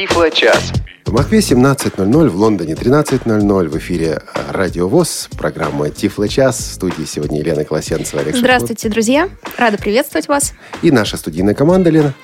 [0.00, 0.72] Тифло-час.
[1.04, 3.68] В Москве 17.00, в Лондоне 13.00.
[3.68, 6.58] В эфире Радио ВОЗ, программа Тифло час.
[6.58, 8.22] В студии сегодня Елена Колосенцева.
[8.22, 8.92] Олег Здравствуйте, Шахмут.
[8.94, 9.28] друзья.
[9.58, 10.54] Рада приветствовать вас.
[10.80, 12.14] И наша студийная команда, Лена.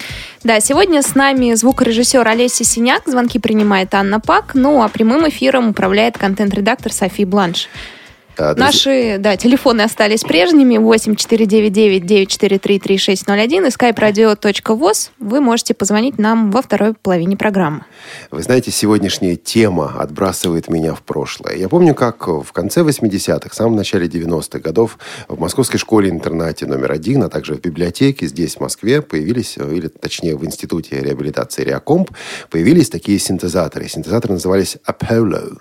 [0.43, 3.03] Да, сегодня с нами звукорежиссер Олеся Синяк.
[3.05, 4.55] Звонки принимает Анна Пак.
[4.55, 7.69] Ну, а прямым эфиром управляет контент-редактор Софи Бланш.
[8.39, 10.77] А, Наши, да, телефоны остались прежними.
[10.77, 15.11] 8499-943-3601 и skype-radio.voz.
[15.19, 17.85] Вы можете позвонить нам во второй половине программы.
[18.31, 21.57] Вы знаете, сегодняшняя тема отбрасывает меня в прошлое.
[21.57, 26.93] Я помню, как в конце 80-х, в самом начале 90-х годов в московской школе-интернате номер
[26.93, 32.11] один, а также в библиотеке здесь, в Москве, появились, или точнее в Институте реабилитации Реакомп,
[32.51, 33.89] появились такие синтезаторы.
[33.89, 35.59] Синтезаторы назывались Apollo.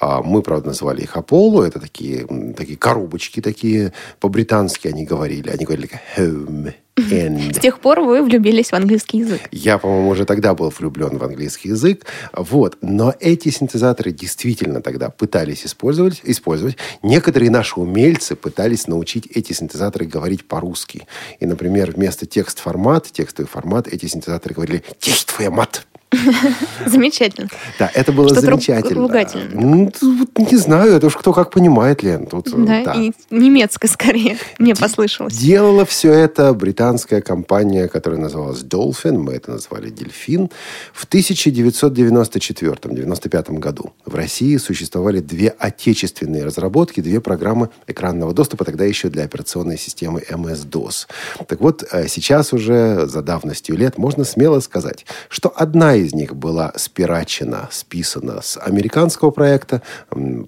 [0.00, 1.66] А Мы, правда, называли их Apollo.
[1.66, 3.92] Это такие, м, такие коробочки такие.
[4.20, 5.50] По-британски они говорили.
[5.50, 6.74] Они говорили home.
[6.96, 7.54] And.
[7.54, 9.40] С тех пор вы влюбились в английский язык.
[9.50, 12.04] Я, по-моему, уже тогда был влюблен в английский язык.
[12.34, 12.76] Вот.
[12.82, 16.20] Но эти синтезаторы действительно тогда пытались использовать.
[16.22, 16.76] использовать.
[17.02, 21.06] Некоторые наши умельцы пытались научить эти синтезаторы говорить по-русски.
[21.40, 25.86] И, например, вместо текст-формат, текстовый формат, эти синтезаторы говорили «Действуя мат».
[26.86, 27.48] Замечательно.
[27.78, 29.08] Да, это было Что-то замечательно.
[29.54, 29.90] Ну,
[30.36, 32.26] не знаю, это уж кто как понимает, Лен.
[32.26, 32.92] Тут, э, Да, да.
[32.94, 34.36] и немецкое скорее.
[34.58, 35.34] Мне послышалось.
[35.34, 40.50] Делала все это британская компания, которая называлась Dolphin, мы это назвали Дельфин.
[40.92, 49.08] В 1994-95 году в России существовали две отечественные разработки, две программы экранного доступа, тогда еще
[49.08, 51.06] для операционной системы MS-DOS.
[51.46, 56.36] Так вот, э, сейчас уже за давностью лет можно смело сказать, что одна из них
[56.36, 59.82] была спирачена, списана с американского проекта,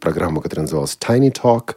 [0.00, 1.76] программа, которая называлась Tiny Talk,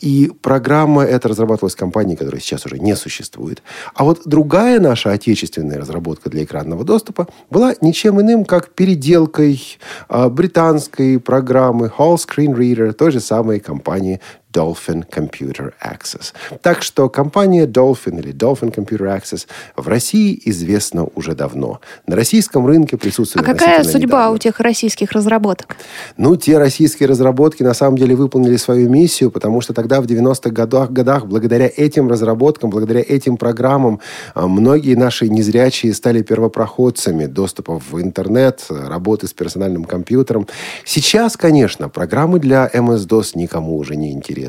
[0.00, 3.62] и программа эта разрабатывалась компанией, которая сейчас уже не существует.
[3.94, 10.28] А вот другая наша отечественная разработка для экранного доступа была ничем иным, как переделкой а,
[10.28, 14.20] британской программы Hall Screen Reader той же самой компании
[14.54, 16.32] Dolphin Computer Access.
[16.62, 21.80] Так что компания Dolphin или Dolphin Computer Access в России известна уже давно.
[22.06, 24.34] На российском рынке А присутствует какая относительно судьба недавно.
[24.34, 25.76] у тех российских разработок?
[26.16, 30.50] Ну, те российские разработки на самом деле выполнили свою миссию, потому что тогда, в 90-х
[30.50, 34.00] годах, годах, благодаря этим разработкам, благодаря этим программам,
[34.34, 40.46] а, многие наши незрячие стали первопроходцами доступа в интернет, работы с персональным компьютером.
[40.84, 44.43] Сейчас, конечно, программы для MS-DOS никому уже не интересны.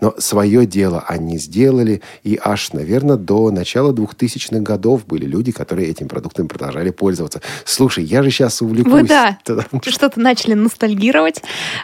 [0.00, 5.88] Но свое дело они сделали, и аж, наверное, до начала 2000-х годов были люди, которые
[5.88, 7.40] этим продуктом продолжали пользоваться.
[7.64, 8.92] Слушай, я же сейчас увлекусь.
[8.92, 9.38] Вы, да,
[9.86, 11.42] что-то начали ностальгировать.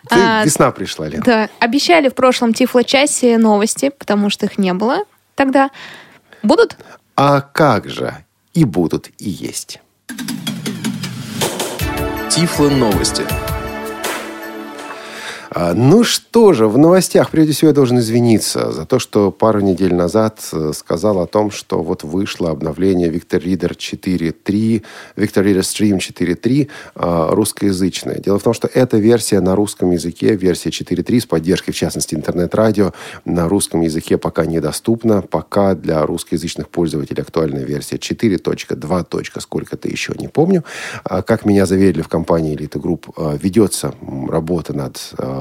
[0.09, 1.22] Ты- А, Весна пришла, Лен.
[1.25, 4.99] Да, обещали в прошлом Тифло-часе новости, потому что их не было
[5.34, 5.71] тогда.
[6.43, 6.76] Будут?
[7.16, 8.15] А как же?
[8.55, 9.81] И будут, и есть.
[12.31, 13.22] Тифло новости.
[15.59, 19.61] А, Ну что же, в новостях, прежде всего, я должен извиниться за то, что пару
[19.61, 24.84] недель назад э, сказал о том, что вот вышло обновление Victor Reader 4.3,
[25.17, 28.19] Victor Reader Stream 4.3 а, русскоязычное.
[28.19, 32.15] Дело в том, что эта версия на русском языке, версия 4.3 с поддержкой, в частности,
[32.15, 32.93] интернет-радио,
[33.25, 35.23] на русском языке пока недоступна.
[35.23, 39.41] Пока для русскоязычных пользователей актуальная версия 4.2.
[39.41, 40.65] сколько-то еще не помню.
[41.03, 43.94] А, Как меня заверили в компании Elite Group, а, ведется
[44.28, 45.00] работа над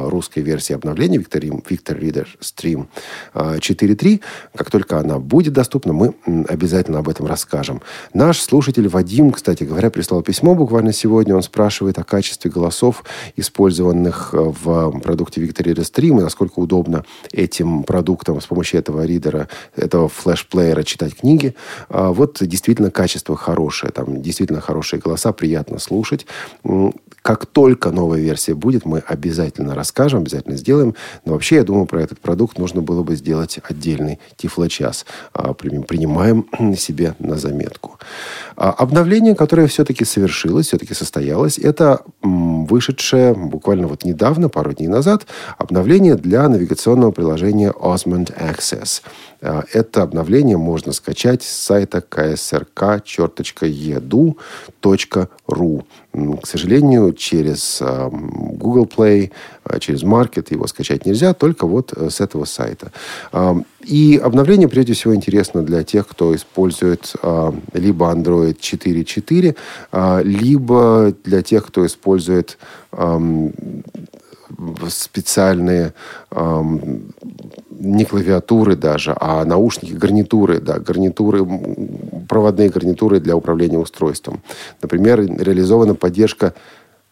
[0.09, 2.87] русской версией обновления Victor, Victor Reader Stream
[3.33, 4.21] а, 4.3.
[4.55, 6.15] Как только она будет доступна, мы
[6.47, 7.81] обязательно об этом расскажем.
[8.13, 11.35] Наш слушатель Вадим, кстати говоря, прислал письмо буквально сегодня.
[11.35, 13.03] Он спрашивает о качестве голосов,
[13.35, 19.05] использованных э, в продукте Victor Reader Stream, и насколько удобно этим продуктом с помощью этого
[19.05, 21.55] ридера, этого флеш-плеера читать книги.
[21.89, 23.91] А, Вот действительно качество хорошее.
[23.91, 26.25] Там действительно хорошие голоса, приятно слушать.
[27.21, 30.95] Как только новая версия будет, мы обязательно расскажем, обязательно сделаем.
[31.25, 35.05] Но вообще, я думаю, про этот продукт нужно было бы сделать отдельный тифлочас.
[35.31, 37.99] А, при- Принимаем себе на заметку.
[38.57, 45.25] А, Обновление, которое все-таки совершилось, все-таки состоялось, это вышедшее буквально вот недавно, пару дней назад,
[45.57, 49.01] обновление для навигационного приложения Osmond Access.
[49.41, 52.65] А, Это обновление можно скачать с сайта ksrk.edu.ru.
[56.41, 59.31] К сожалению, через а, Google Play,
[59.79, 62.91] через Market его скачать нельзя, только вот э, с этого сайта.
[63.83, 67.13] И обновление, прежде всего, интересно для тех, кто использует
[67.73, 69.55] либо Android 4.4,
[69.91, 72.57] а, либо для тех, кто использует
[74.87, 75.93] специальные
[77.71, 81.45] не клавиатуры даже, а наушники, гарнитуры, да, гарнитуры,
[82.29, 84.41] проводные гарнитуры для управления устройством.
[84.81, 86.53] Например, реализована поддержка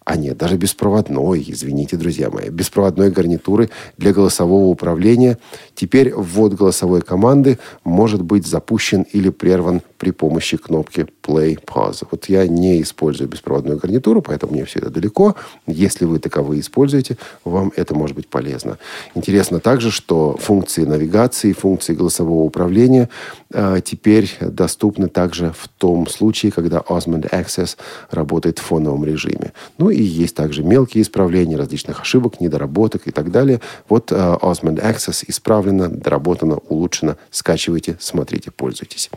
[0.06, 5.38] а нет, даже беспроводной, извините, друзья мои, беспроводной гарнитуры для голосового управления.
[5.76, 12.06] Теперь ввод голосовой команды может быть запущен или прерван при помощи кнопки play, pause.
[12.12, 15.36] Вот я не использую беспроводную гарнитуру, поэтому мне все это далеко.
[15.66, 18.78] Если вы таковые используете, вам это может быть полезно.
[19.16, 23.10] Интересно также, что функции навигации, функции голосового управления
[23.52, 27.78] э, теперь доступны также в том случае, когда Osmond Access
[28.12, 29.54] работает в фоновом режиме.
[29.78, 33.62] Ну и есть также мелкие исправления различных ошибок, недоработок и так далее.
[33.88, 35.24] Вот э, Osmond Access
[35.64, 37.16] исправлено, доработано, улучшено.
[37.32, 39.10] Скачивайте, смотрите, пользуйтесь.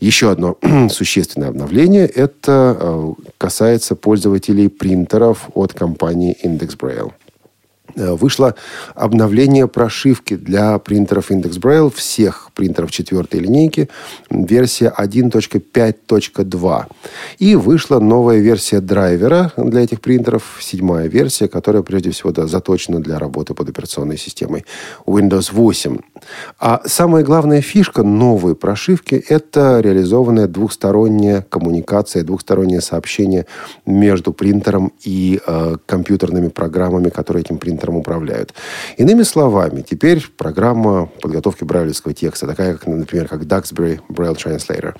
[0.00, 0.58] Еще одно
[0.90, 7.12] существенное обновление– это э, касается пользователей принтеров от компании Index Braille.
[7.94, 8.54] Э, вышло
[8.94, 13.88] обновление прошивки для принтеров Index Braille, всех принтеров четвертой линейки,
[14.30, 16.86] версия 1.5.2.
[17.38, 23.00] И вышла новая версия драйвера для этих принтеров, седьмая версия, которая прежде всего да, заточена
[23.00, 24.64] для работы под операционной системой
[25.06, 25.98] Windows 8.
[26.58, 33.46] А самая главная фишка новой прошивки– это реализованная двухсторонняя коммуникация, двухстороннее сообщение
[33.86, 38.54] между принтером и э, компьютерными программами, которые этим принтером управляют.
[38.96, 44.94] Иными словами, теперь программа подготовки брайлевского текста, такая, как, например, как Duxbury Braille Translator,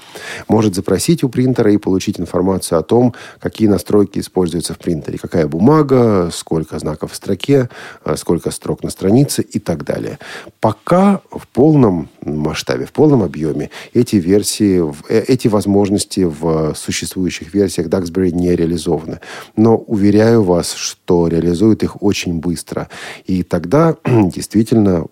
[0.49, 5.47] может запросить у принтера и получить информацию о том, какие настройки используются в принтере, какая
[5.47, 7.69] бумага, сколько знаков в строке,
[8.05, 10.19] э, сколько строк на странице и так далее.
[10.61, 17.89] Пока в полном масштабе, в полном объеме эти версии, э, эти возможности в существующих версиях
[17.89, 19.21] Duxbury не реализованы.
[19.57, 22.89] Но уверяю вас, что реализуют их очень быстро.
[23.27, 25.07] И тогда действительно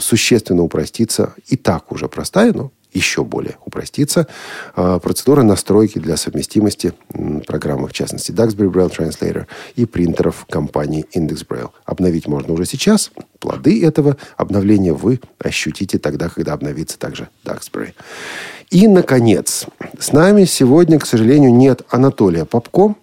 [0.00, 4.26] существенно упростится, и так уже простая, но еще более упростится
[4.74, 6.92] а, процедура настройки для совместимости
[7.46, 9.46] программы, в частности, Duxbury Braille Translator
[9.76, 11.70] и принтеров компании Index Braille.
[11.84, 13.10] Обновить можно уже сейчас.
[13.38, 17.94] Плоды этого обновления вы ощутите тогда, когда обновится также Duxbury.
[18.70, 19.66] И, наконец,
[19.98, 22.94] с нами сегодня, к сожалению, нет Анатолия Попко,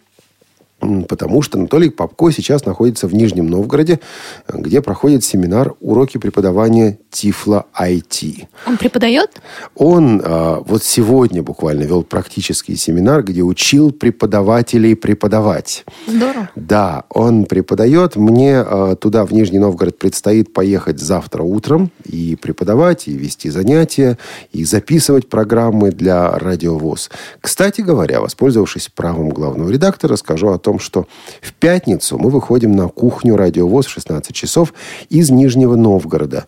[1.07, 3.99] Потому что Анатолий Попко сейчас находится в Нижнем Новгороде,
[4.47, 8.47] где проходит семинар «Уроки преподавания Тифла IT».
[8.67, 9.29] Он преподает?
[9.75, 15.85] Он э, вот сегодня буквально вел практический семинар, где учил преподавателей преподавать.
[16.07, 16.49] Здорово.
[16.55, 18.15] Да, он преподает.
[18.15, 24.17] Мне э, туда, в Нижний Новгород, предстоит поехать завтра утром и преподавать, и вести занятия,
[24.51, 27.09] и записывать программы для радиовоз.
[27.41, 31.07] Кстати говоря, воспользовавшись правом главного редактора, скажу о том, что
[31.41, 34.73] в пятницу мы выходим на кухню радиовоз в 16 часов
[35.09, 36.45] из Нижнего Новгорода.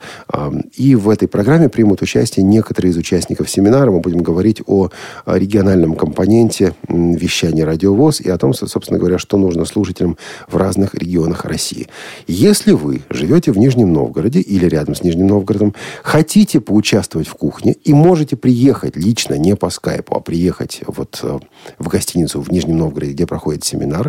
[0.75, 3.91] И в этой программе примут участие некоторые из участников семинара.
[3.91, 4.89] Мы будем говорить о
[5.25, 11.45] региональном компоненте вещания радиовоз и о том, собственно говоря, что нужно слушателям в разных регионах
[11.45, 11.88] России.
[12.27, 17.75] Если вы живете в Нижнем Новгороде или рядом с Нижним Новгородом, хотите поучаствовать в кухне
[17.83, 21.39] и можете приехать лично, не по скайпу, а приехать вот э,
[21.79, 24.06] в гостиницу в Нижнем Новгороде, где проходит семинар,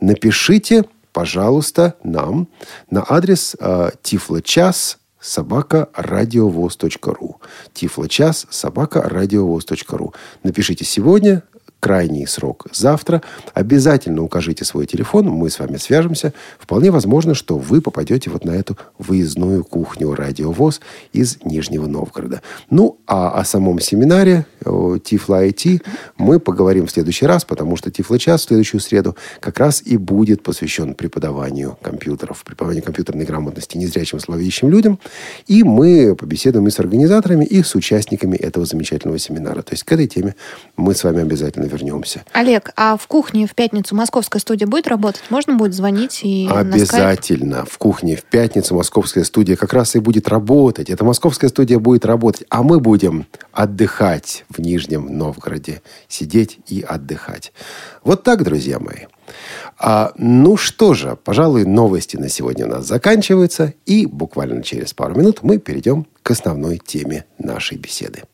[0.00, 2.48] напишите, пожалуйста, нам
[2.90, 7.40] на адрес э, тифлочас собака радиовоз.ру.
[7.72, 10.14] Тифлочас собака радиовоз.ру.
[10.42, 11.42] Напишите сегодня,
[11.80, 13.22] крайний срок завтра.
[13.54, 16.32] Обязательно укажите свой телефон, мы с вами свяжемся.
[16.58, 20.80] Вполне возможно, что вы попадете вот на эту выездную кухню радиовоз
[21.12, 22.42] из Нижнего Новгорода.
[22.70, 24.46] Ну, а о самом семинаре
[25.04, 25.82] Тифла IT
[26.16, 29.96] мы поговорим в следующий раз, потому что Тифла час в следующую среду как раз и
[29.96, 34.98] будет посвящен преподаванию компьютеров, преподаванию компьютерной грамотности незрячим слабовидящим людям.
[35.46, 39.62] И мы побеседуем и с организаторами, и с участниками этого замечательного семинара.
[39.62, 40.34] То есть к этой теме
[40.76, 42.24] мы с вами обязательно вернемся.
[42.32, 45.22] Олег, а в кухне в пятницу московская студия будет работать?
[45.30, 47.64] Можно будет звонить и Обязательно.
[47.64, 50.90] В кухне в пятницу московская студия как раз и будет работать.
[50.90, 55.82] Эта московская студия будет работать, а мы будем отдыхать в Нижнем Новгороде.
[56.08, 57.52] Сидеть и отдыхать.
[58.02, 59.06] Вот так, друзья мои.
[59.78, 65.14] А, ну что же, пожалуй, новости на сегодня у нас заканчиваются, и буквально через пару
[65.14, 68.24] минут мы перейдем к основной теме нашей беседы.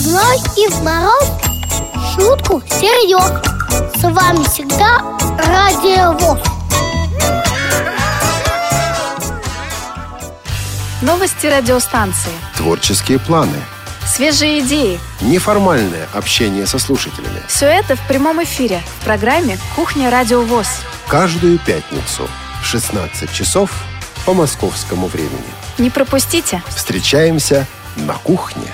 [0.00, 1.28] Зной и в мороз
[2.14, 3.30] Шутку серьез
[4.00, 4.98] С вами всегда
[5.46, 6.38] Радио
[11.02, 12.32] Новости радиостанции.
[12.56, 13.56] Творческие планы.
[14.06, 15.00] Свежие идеи.
[15.22, 17.42] Неформальное общение со слушателями.
[17.48, 20.68] Все это в прямом эфире В программе «Кухня Радио ВОЗ»
[21.08, 22.28] Каждую пятницу
[22.62, 23.70] в 16 часов
[24.26, 25.50] по московскому времени.
[25.78, 26.62] Не пропустите.
[26.68, 27.66] Встречаемся
[27.96, 28.66] на кухне.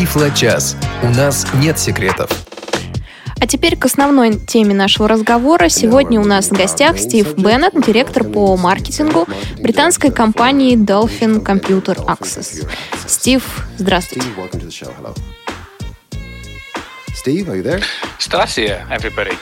[0.00, 0.76] Тифло-час.
[1.02, 2.30] У нас нет секретов.
[3.38, 5.68] А теперь к основной теме нашего разговора.
[5.68, 9.26] Сегодня у нас в гостях Стив Беннет, директор по маркетингу
[9.58, 12.66] британской компании Dolphin Computer Access.
[13.06, 13.44] Стив,
[13.76, 14.26] здравствуйте.
[18.18, 19.34] Здравствуйте, everybody.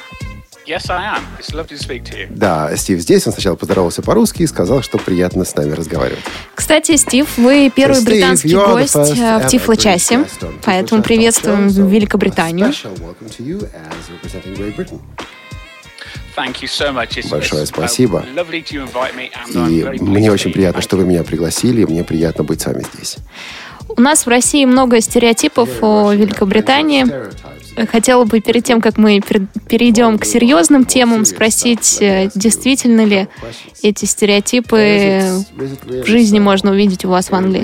[0.69, 1.23] Yes, I am.
[1.39, 2.27] It's lovely to speak to you.
[2.29, 3.27] Да, Стив здесь.
[3.27, 6.23] Он сначала поздоровался по-русски и сказал, что приятно с нами разговаривать.
[6.55, 10.27] Кстати, Стив, вы первый Steve, британский you are the гость э, в Тифло-часе,
[10.63, 12.67] поэтому приветствуем so Великобританию.
[12.69, 12.95] so
[17.31, 18.19] Большое спасибо.
[18.19, 18.35] uh,
[19.47, 22.85] I'm И мне очень приятно, что вы меня пригласили, и мне приятно быть с вами
[22.93, 23.17] здесь.
[23.97, 27.07] У нас в России много стереотипов о Великобритании.
[27.87, 33.29] Хотела бы перед тем, как мы пер- перейдем к серьезным темам, спросить, э, действительно ли
[33.83, 34.75] эти стереотипы
[36.03, 37.61] в жизни можно увидеть у вас в Англии.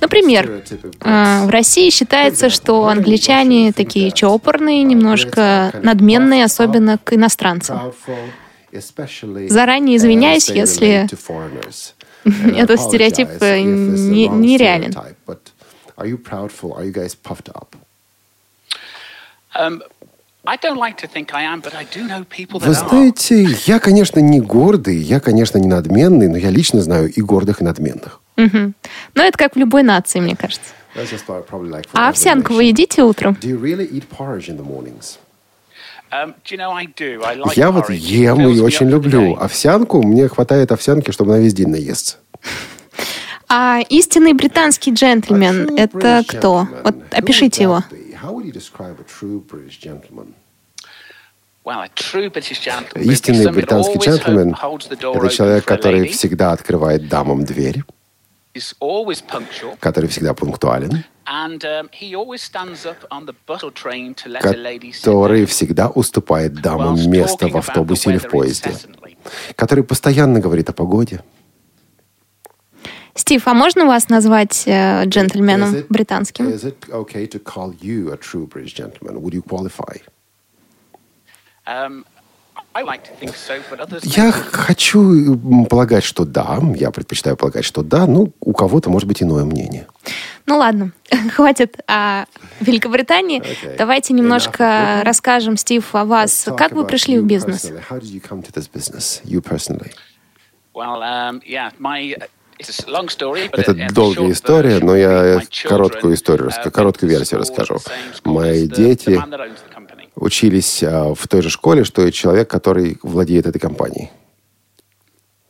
[0.00, 0.62] Например,
[1.00, 7.78] э, в России считается, что англичане такие чопорные, немножко надменные, особенно к иностранцам.
[9.48, 11.06] Заранее извиняюсь, если
[12.56, 14.28] этот стереотип э, не-
[19.58, 19.80] Вы
[22.58, 22.88] that are.
[22.88, 27.60] знаете, я, конечно, не гордый, я, конечно, не надменный, но я лично знаю и гордых,
[27.60, 28.20] и надменных.
[28.36, 28.72] Но
[29.14, 30.70] это как в любой нации, мне кажется.
[31.92, 33.36] А овсянку вы едите утром?
[33.40, 35.18] Do you really eat porridge in the mornings?
[36.10, 37.22] Do you know, I do.
[37.22, 40.02] I like Я вот ем и очень люблю овсянку.
[40.02, 42.16] Мне хватает овсянки, чтобы на весь день наесться.
[43.50, 46.68] А истинный британский джентльмен– это кто?
[46.84, 47.84] Вот опишите его.
[48.20, 50.34] How would you describe a true British gentleman?
[52.94, 57.82] Истинный британский джентльмен это человек, который всегда открывает дамам дверь,
[59.78, 61.58] который всегда пунктуален, um,
[64.40, 68.72] который всегда уступает дамам место в автобусе или в поезде,
[69.54, 71.22] который постоянно говорит о погоде.
[73.18, 76.48] Стив, а можно вас назвать э, джентльменом it- британским?
[76.48, 79.20] Is it okay to call you a true British gentleman?
[79.20, 80.00] Would you qualify?
[81.66, 82.04] Um,
[84.04, 85.36] Я хочу
[85.68, 86.60] полагать, что да.
[86.76, 88.06] Я предпочитаю полагать, что да.
[88.06, 89.88] Ну, у кого-то может быть иное мнение.
[90.46, 90.92] Ну ладно,
[91.34, 92.24] хватит о
[92.60, 93.40] Великобритании.
[93.40, 93.76] Okay.
[93.76, 95.02] Давайте Enough немножко Britain.
[95.02, 96.46] расскажем, Стив, о вас.
[96.56, 97.64] Как вы пришли в бизнес?
[97.64, 97.82] personally.
[97.90, 99.20] How did you come to this business?
[99.24, 99.90] You personally.
[100.72, 102.14] Well, um, yeah, my
[103.52, 107.78] Это долгая история, но я короткую историю, короткую версию расскажу.
[108.24, 109.20] Мои дети
[110.16, 114.10] учились а, в той же школе, что и человек, который владеет этой компанией.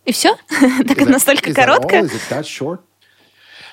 [0.04, 0.36] И все?
[0.86, 2.08] Так это настолько коротко?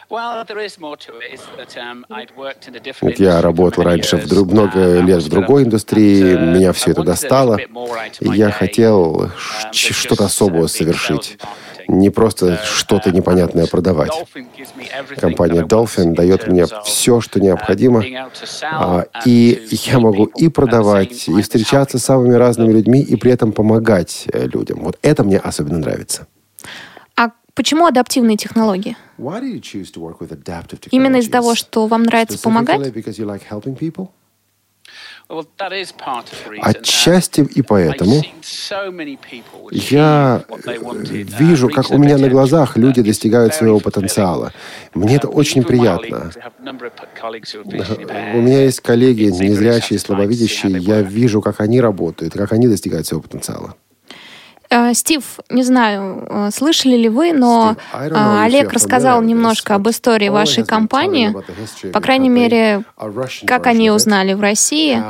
[0.05, 0.45] Is it that short?
[0.45, 1.33] Well, there is more to it.
[1.33, 4.79] Is that um, I'd worked in a different Вот я работал раньше в друг- много
[4.79, 7.59] uh, I лет в другой gonna- индустрии, uh, меня все это wanted a little достало,
[8.19, 9.31] и я хотел um,
[9.73, 11.37] что-то just, uh, особое совершить,
[11.87, 14.09] не просто что-то uh, непонятное продавать.
[14.11, 18.31] Dolphin gives me everything Компания Dolphin in дает мне все, что uh, необходимо, being able
[18.31, 23.01] to sell а, and и я могу и продавать, и встречаться с самыми разными людьми,
[23.01, 24.79] и при этом помогать э, людям.
[24.83, 26.27] Вот это мне особенно нравится.
[27.15, 28.97] А почему адаптивные технологии?
[30.91, 32.93] Именно из-за того, что вам нравится помогать?
[35.27, 36.61] Well, that is part of the reason.
[36.61, 41.69] Отчасти и поэтому I've seen so many people я achieve what they wanted, uh, вижу,
[41.69, 44.53] как у меня на глазах люди достигают своего потенциала.
[44.93, 46.31] Мне это очень приятно.
[46.31, 48.35] impaired.
[48.35, 50.77] У меня есть коллеги, незрячие, слабовидящие.
[50.77, 53.75] Я вижу, как они работают, как они достигают своего потенциала.
[54.75, 60.27] Э, Стив, не знаю, э, слышали ли вы, но э, Олег рассказал немножко об истории
[60.29, 61.33] вашей компании,
[61.93, 62.83] по крайней мере,
[63.47, 65.01] как они узнали в России.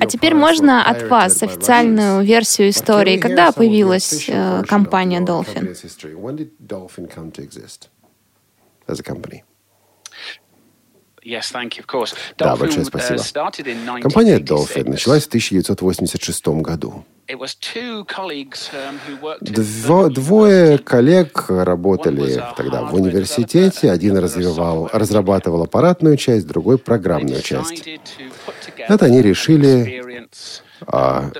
[0.00, 5.76] А теперь можно от вас официальную версию истории, когда появилась э, компания Dolphin?
[12.36, 13.22] Да, большое uh, спасибо.
[14.00, 14.50] Компания 1986.
[14.50, 17.04] Dolphin началась в 1986 году.
[17.28, 17.38] Um,
[19.40, 23.90] Дво- двое коллег работали тогда в университете.
[23.90, 27.88] Один развивал, разрабатывал аппаратную часть, другой программную часть.
[28.76, 30.26] Это они решили
[30.86, 31.30] а,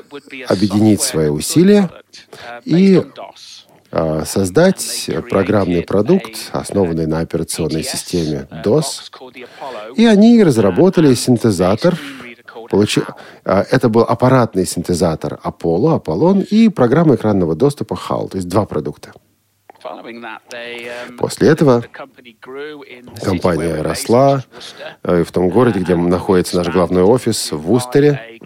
[0.48, 1.90] объединить свои усилия
[2.46, 3.02] uh, и
[3.92, 9.10] а, создать программный продукт, основанный на операционной системе DOS.
[9.96, 11.98] И они разработали синтезатор,
[12.70, 13.02] Получи...
[13.44, 18.64] а, Это был аппаратный синтезатор Apollo, Аполлон и программа экранного доступа HAL, то есть два
[18.64, 19.12] продукта.
[21.18, 21.84] После этого
[23.20, 24.44] компания росла
[25.02, 28.38] э, в том городе, где находится наш главный офис, в Устере.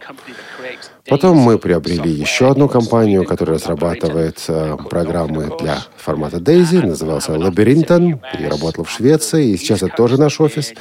[1.08, 8.18] Потом мы приобрели еще одну компанию, которая разрабатывает э, программы для формата Daisy, назывался Labyrinthon,
[8.40, 10.72] и работал в Швеции, и сейчас это тоже наш офис.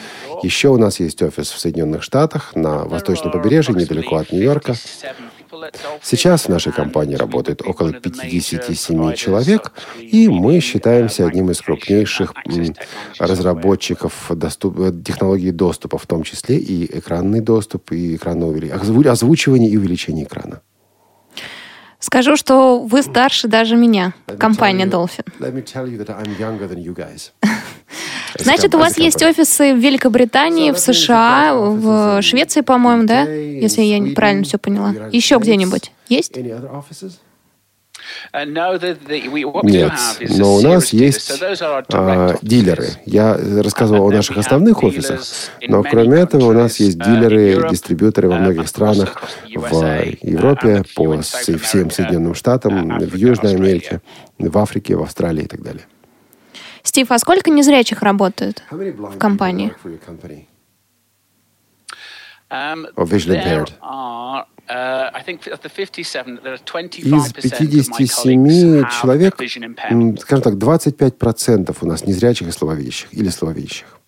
[0.41, 4.75] Еще у нас есть офис в Соединенных Штатах, на восточном побережье, недалеко от Нью-Йорка.
[6.01, 12.33] Сейчас в нашей компании работает около 57 человек, и мы считаемся одним из крупнейших
[13.19, 19.77] разработчиков доступ, технологий доступа, в том числе и экранный доступ, и экранное увеличение, озвучивание и
[19.77, 20.61] увеличение экрана.
[21.99, 25.25] Скажу, что вы старше даже меня, компания Dolphin.
[28.39, 33.23] Значит, у вас есть офисы в Великобритании, в США, в Швеции, по-моему, да?
[33.23, 34.93] Если я правильно все поняла.
[35.11, 36.33] Еще где-нибудь есть?
[38.33, 39.93] Uh, Нет,
[40.37, 41.41] но у нас есть
[41.93, 42.89] а, дилеры.
[43.05, 45.21] Я рассказывал о наших основных офисах,
[45.67, 49.23] но кроме этого у нас есть uh, дилеры, дистрибьюторы во многих странах,
[49.55, 54.01] в uh, Европе, по всем Соединенным Штатам, в Южной Америке,
[54.37, 55.85] в Африке, в Австралии и так далее.
[56.95, 59.73] Стив, а сколько незрячих работают в компании?
[62.49, 63.71] Um, Or visually impaired?
[63.81, 64.45] Uh,
[66.93, 69.35] Из 57 человек,
[70.21, 73.99] скажем так, 25% у нас незрячих и слабовидящих или слабовидящих.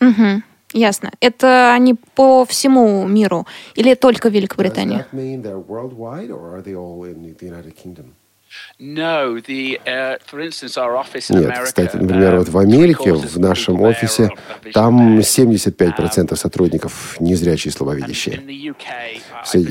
[0.00, 0.42] Угу.
[0.72, 1.12] Ясно.
[1.20, 3.46] Это они по всему миру
[3.76, 5.04] или только в Великобритании?
[5.12, 5.62] Uh,
[11.40, 14.30] Нет, кстати, например, вот в Америке, в нашем офисе,
[14.72, 18.40] там 75% um, сотрудников незрячие и слабовидящие.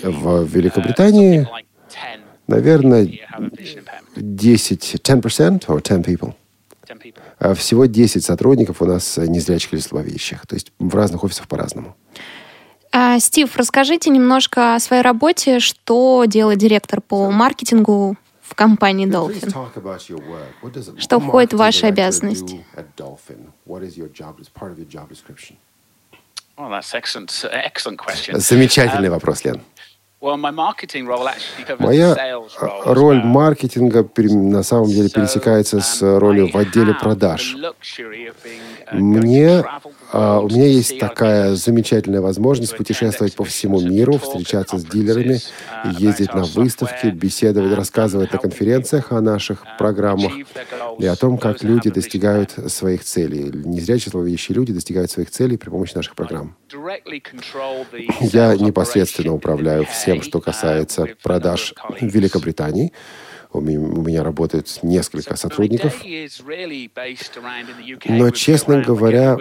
[0.04, 1.48] В Великобритании,
[2.48, 3.08] наверное,
[4.16, 6.34] 10, 10% or 10 people.
[7.40, 10.46] А всего 10 сотрудников у нас незрячих или слабовидящих.
[10.46, 11.96] То есть в разных офисах по-разному.
[12.92, 15.60] А, Стив, расскажите немножко о своей работе.
[15.60, 18.18] Что делает директор по маркетингу
[18.52, 19.50] в компании Dolphin?
[21.00, 22.66] Что входит в ваши обязанности?
[28.34, 29.62] Замечательный um, вопрос, Лен.
[31.80, 32.40] Моя
[32.86, 37.56] роль маркетинга на самом деле пересекается с um, ролью в отделе продаж.
[38.92, 39.64] Мне,
[40.14, 45.40] у меня есть такая замечательная возможность путешествовать по всему миру, встречаться с дилерами,
[45.98, 50.34] ездить на выставки, беседовать, рассказывать на конференциях о наших программах
[51.00, 53.52] и о том, как люди достигают своих целей.
[53.54, 56.56] Незрячие слабовидящие люди достигают своих целей при помощи наших программ.
[58.22, 62.92] Я непосредственно управляю всем, что касается продаж в Великобритании.
[63.54, 66.02] У меня работает несколько сотрудников.
[68.06, 69.38] Но, честно говоря,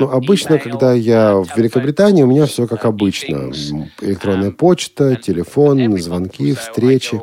[0.00, 3.52] ну, обычно, когда я в Великобритании, у меня все как обычно.
[4.00, 7.20] Электронная почта, телефон, звонки, встречи.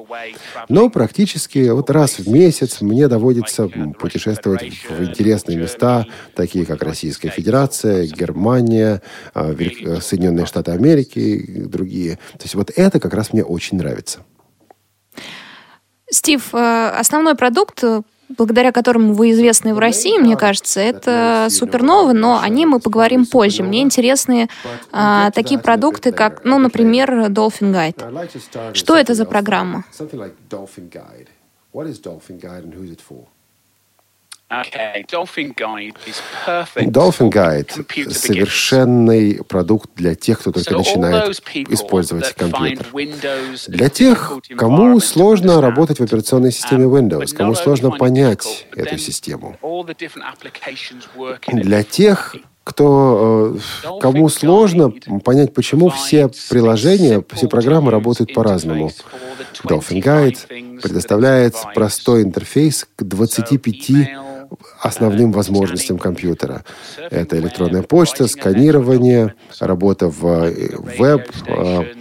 [0.70, 7.30] Но практически вот раз в месяц мне доводится путешествовать в интересные места, такие как Российская
[7.30, 9.02] Федерация, Германия,
[9.34, 9.54] а,
[10.02, 12.16] Соединенные Штаты Америки и другие.
[12.38, 14.20] То есть вот это как раз мне очень нравится.
[16.12, 22.14] Стив, э, основной продукт, э, благодаря которому вы известны в России, мне кажется, это супернова,
[22.14, 23.64] но о ней мы поговорим позже.
[23.64, 24.50] Мне интересны
[24.92, 28.74] а, такие продукты, как, ну, например, Dolphin Guide.
[28.74, 29.84] Что это за программа?
[31.74, 32.66] Dolphin Guide—
[38.12, 42.88] совершенный продукт для тех, кто только начинает использовать компьютер.
[43.68, 49.56] Для тех, кому сложно работать в операционной системе Windows, кому сложно понять эту систему.
[51.48, 54.92] Для тех, кто, э, кому сложно
[55.24, 58.92] понять, почему все приложения, все программы работают по-разному.
[59.64, 64.29] Dolphin Guide предоставляет простой интерфейс к 25
[64.82, 66.64] основным возможностям компьютера.
[67.10, 71.94] Это электронная почта, сканирование, работа в э, веб, э,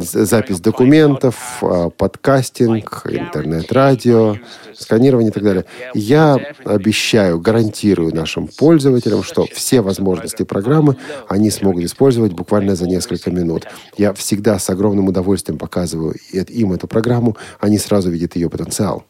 [0.00, 4.36] запись документов, э, подкастинг, интернет-радио,
[4.74, 5.64] сканирование и так далее.
[5.94, 10.96] Я обещаю, гарантирую нашим пользователям, что все возможности программы
[11.28, 13.66] они смогут использовать буквально за несколько минут.
[13.96, 19.04] Я всегда с огромным удовольствием показываю им эту программу, они сразу видят ее потенциал.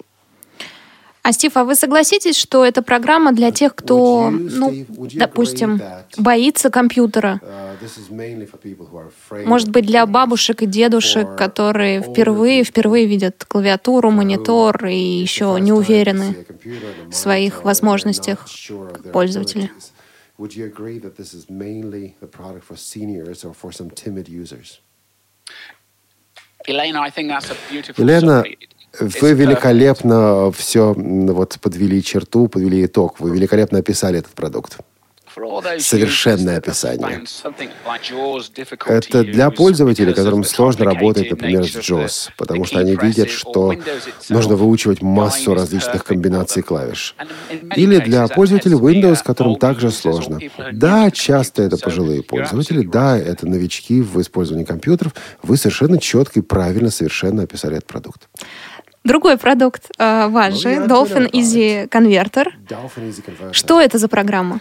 [1.27, 5.83] А, Стив, а вы согласитесь, что эта программа для тех, кто, ну, допустим,
[6.17, 7.41] боится компьютера?
[9.45, 15.73] Может быть, для бабушек и дедушек, которые впервые, впервые видят клавиатуру, монитор и еще не
[15.73, 16.47] уверены
[17.09, 19.73] в своих возможностях как пользователи?
[20.39, 24.29] Would you agree that this is mainly the product for seniors or for some timid
[24.29, 24.81] users?
[27.97, 28.45] Елена,
[29.01, 33.21] вы великолепно все вот подвели черту, подвели итог.
[33.21, 34.79] Вы великолепно описали этот продукт.
[35.79, 37.23] Совершенное описание.
[38.87, 43.75] Это для пользователей, которым сложно работать, например, с JAWS, потому что они видят, что
[44.31, 47.15] нужно выучивать массу различных комбинаций клавиш.
[47.75, 50.41] Или для пользователей Windows, которым также сложно.
[50.73, 55.15] Да, часто это пожилые пользователи, да, это новички в использовании компьютеров.
[55.43, 58.29] Вы совершенно четко и правильно совершенно описали этот продукт.
[59.07, 62.49] Другой продукт э, ваш же, Dolphin Easy Converter.
[63.53, 64.61] Что это за программа?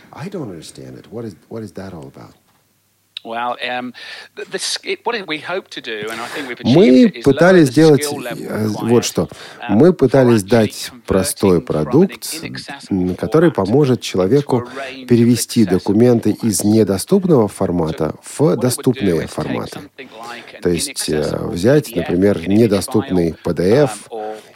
[6.64, 9.30] Мы пытались сделать вот что.
[9.70, 12.28] Мы пытались дать простой продукт,
[13.18, 14.68] который поможет человеку
[15.08, 19.80] перевести документы из недоступного формата в доступные форматы.
[20.62, 23.90] То есть э, взять, например, недоступный PDF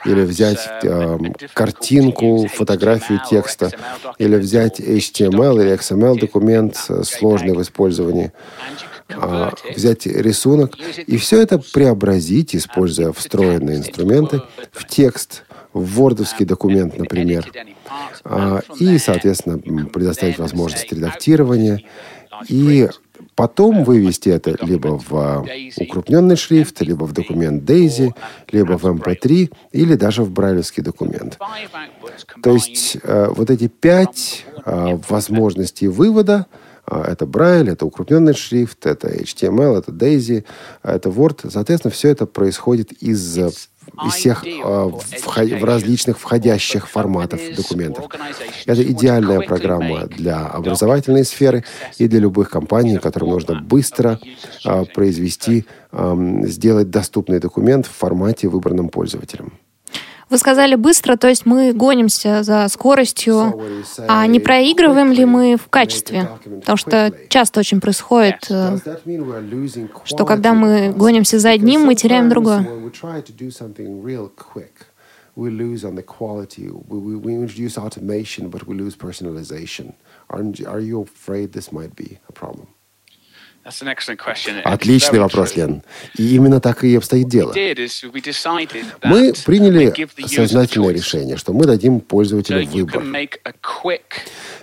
[0.05, 1.17] или взять э,
[1.53, 3.71] картинку, фотографию текста,
[4.17, 8.31] или взять HTML или XML документ э, сложный в использовании,
[9.09, 16.97] э, взять рисунок и все это преобразить, используя встроенные инструменты, в текст, в вордовский документ,
[16.97, 17.51] например,
[18.25, 19.59] э, и, соответственно,
[19.89, 21.83] предоставить возможность редактирования
[22.47, 22.87] и
[23.39, 25.47] потом вывести это либо в
[25.77, 28.11] укрупненный шрифт, либо в документ DAISY,
[28.51, 31.39] либо в MP3, или даже в брайлевский документ.
[32.43, 36.47] То есть э, вот эти пять э, возможностей вывода
[36.89, 40.43] это Брайль, это укрупненный шрифт, это HTML, это DAISY,
[40.83, 41.49] это Word.
[41.51, 43.37] Соответственно, все это происходит из
[44.05, 48.05] из всех э, в различных входящих форматов документов.
[48.65, 51.63] Это идеальная программа для образовательной сферы
[51.97, 54.19] и для любых компаний, которым нужно быстро
[54.65, 59.53] э, произвести, э, сделать доступный документ в формате, выбранном пользователем.
[60.29, 63.59] Вы сказали быстро, то есть мы гонимся за скоростью,
[64.07, 66.29] а не проигрываем ли мы в качестве?
[66.43, 68.77] Потому что часто очень происходит, э,
[70.05, 72.65] что когда мы гонимся за одним, мы теряем другое.
[75.35, 76.69] we lose on the quality.
[76.69, 79.93] We, we, we introduce automation, but we lose personalization.
[80.29, 82.67] Aren't, are you afraid this might be a problem?
[84.63, 85.83] Отличный вопрос, Лен.
[86.17, 87.53] И именно так и обстоит дело.
[89.03, 89.93] Мы приняли
[90.27, 93.03] сознательное решение, что мы дадим пользователю выбор.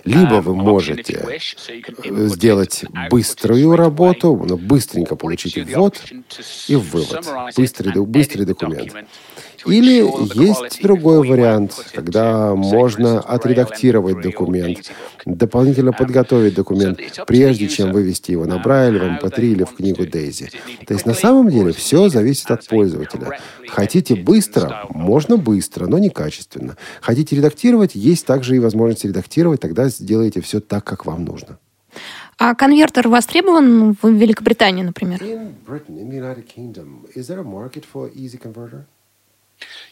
[0.03, 1.41] Либо вы можете
[2.27, 6.01] сделать быструю работу, быстренько получить ввод
[6.67, 8.93] и вывод, быстрый, быстрый документ.
[9.67, 10.03] Или
[10.41, 14.91] есть другой вариант, когда можно отредактировать документ,
[15.25, 20.49] дополнительно подготовить документ, прежде чем вывести его на Брайль, в MP3 или в книгу Дейзи.
[20.85, 23.39] То есть на самом деле все зависит от пользователя.
[23.67, 24.85] Хотите быстро?
[24.89, 26.77] Можно быстро, но не качественно.
[27.01, 27.95] Хотите редактировать?
[27.95, 31.57] Есть также и возможность редактировать, тогда сделайте все так, как вам нужно.
[32.37, 35.19] А конвертер востребован в Великобритании, например?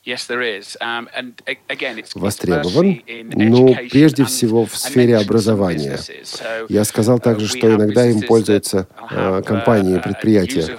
[0.06, 1.08] Um,
[2.14, 3.02] востребован,
[3.34, 5.98] но прежде всего в сфере образования.
[6.70, 10.78] Я сказал uh, также, что иногда им пользуются uh, компании, uh, предприятия.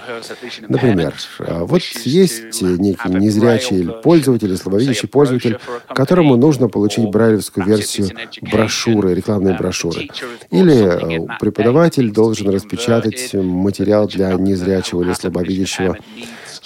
[0.69, 8.09] Например, вот есть некий незрячий пользователь, слабовидящий пользователь, которому нужно получить брайлевскую версию
[8.41, 10.07] брошюры, рекламной брошюры.
[10.51, 15.97] Или преподаватель должен распечатать материал для незрячего или слабовидящего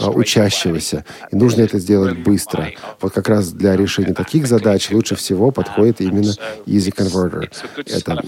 [0.09, 1.05] учащегося.
[1.31, 2.71] И нужно это сделать быстро.
[2.99, 6.33] Вот как раз для решения таких задач лучше всего подходит именно
[6.65, 7.49] Easy Converter.
[7.85, 8.21] Это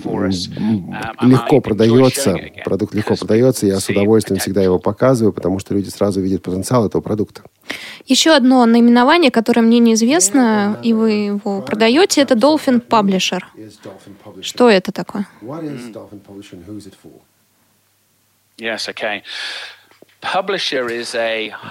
[1.26, 6.22] легко продается, продукт легко продается, я с удовольствием всегда его показываю, потому что люди сразу
[6.22, 7.44] видят потенциал этого продукта.
[8.06, 13.42] Еще одно наименование, которое мне неизвестно, и вы его продаете, это Dolphin Publisher.
[14.42, 15.28] Что это такое?
[18.60, 19.24] Yes, okay.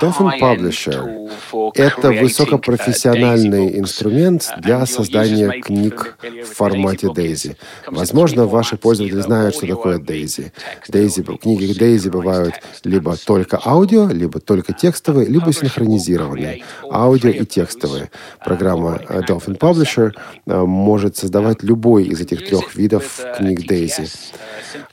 [0.01, 7.57] Dolphin Publisher— это высокопрофессиональный инструмент для создания книг в формате DAISY.
[7.87, 10.53] Возможно, ваши пользователи знают, что такое DAISY.
[10.89, 16.63] DAISY книги DAISY бывают либо только аудио, либо только текстовые, либо синхронизированные.
[16.91, 18.11] Аудио и текстовые.
[18.45, 20.13] Программа Dolphin Publisher
[20.47, 24.09] может создавать любой из этих трех видов книг DAISY.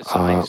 [0.05, 0.43] А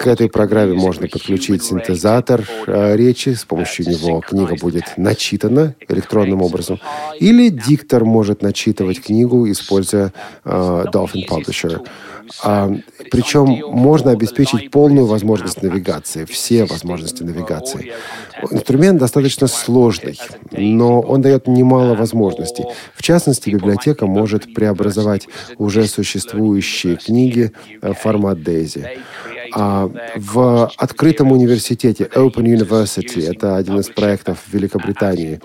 [0.00, 6.42] к этой программе можно подключить синтезатор э, речи, с помощью него книга будет начитана электронным
[6.42, 6.80] образом,
[7.18, 10.12] или диктор может начитывать книгу, используя
[10.44, 11.86] э, Dolphin Publisher.
[12.42, 12.70] А,
[13.10, 17.92] причем можно обеспечить полную возможность навигации, все возможности навигации.
[18.50, 20.18] Инструмент достаточно сложный,
[20.52, 22.64] но он дает немало возможностей.
[22.94, 28.98] В частности, библиотека может преобразовать уже существующие книги в формат DAISY.
[29.52, 35.40] А в открытом университете Open University, это один из проектов в Великобритании,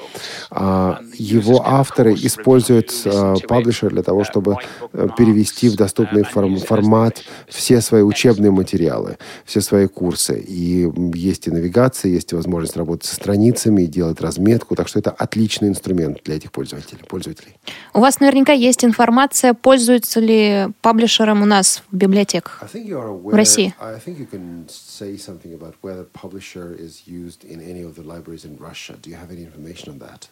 [0.51, 4.57] а, его авторы используют а, паблишер для того, чтобы
[4.93, 10.39] э, перевести в доступный форм формат все свои учебные материалы, все свои курсы.
[10.39, 14.75] И есть и навигация, есть и возможность работать со страницами делать разметку.
[14.75, 17.01] Так что это отличный инструмент для этих пользователей.
[17.07, 17.55] пользователей.
[17.93, 23.73] У вас наверняка есть информация, пользуются ли паблишером у нас в библиотеках в России?
[23.79, 28.03] I think you can say something about whether publisher is used in any of the
[28.03, 28.95] libraries in Russia.
[29.01, 30.27] Do you have any information on that?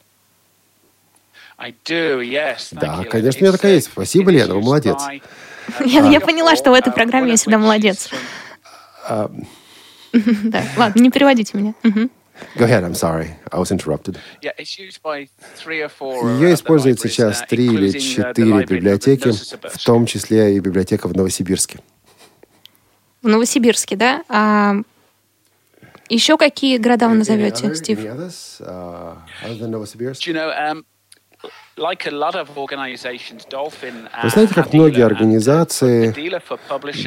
[1.60, 2.71] I do, yes.
[2.71, 3.88] Да, конечно, у меня такая есть.
[3.88, 5.01] Спасибо, Лена, вы молодец.
[5.86, 8.10] Я, я поняла, что в этой программе я всегда молодец.
[10.13, 11.73] Да, ладно, не переводите меня.
[12.56, 13.36] Go ahead, I'm sorry.
[13.51, 14.17] I was interrupted.
[14.41, 14.53] Ее
[16.53, 21.80] используют сейчас три или четыре библиотеки, в том числе и библиотека в Новосибирске
[23.21, 24.23] в Новосибирске, да?
[24.30, 24.75] А
[26.10, 27.99] еще какие города вы назовете, Стив?
[31.77, 31.93] Вы
[34.29, 36.11] знаете, как многие организации,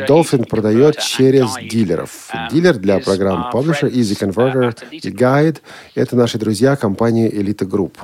[0.06, 2.30] Dolphin продает через дилеров.
[2.52, 5.58] Дилер для программ Publisher, Easy Converter и Guide—
[5.96, 7.94] это наши друзья компании Elite Group.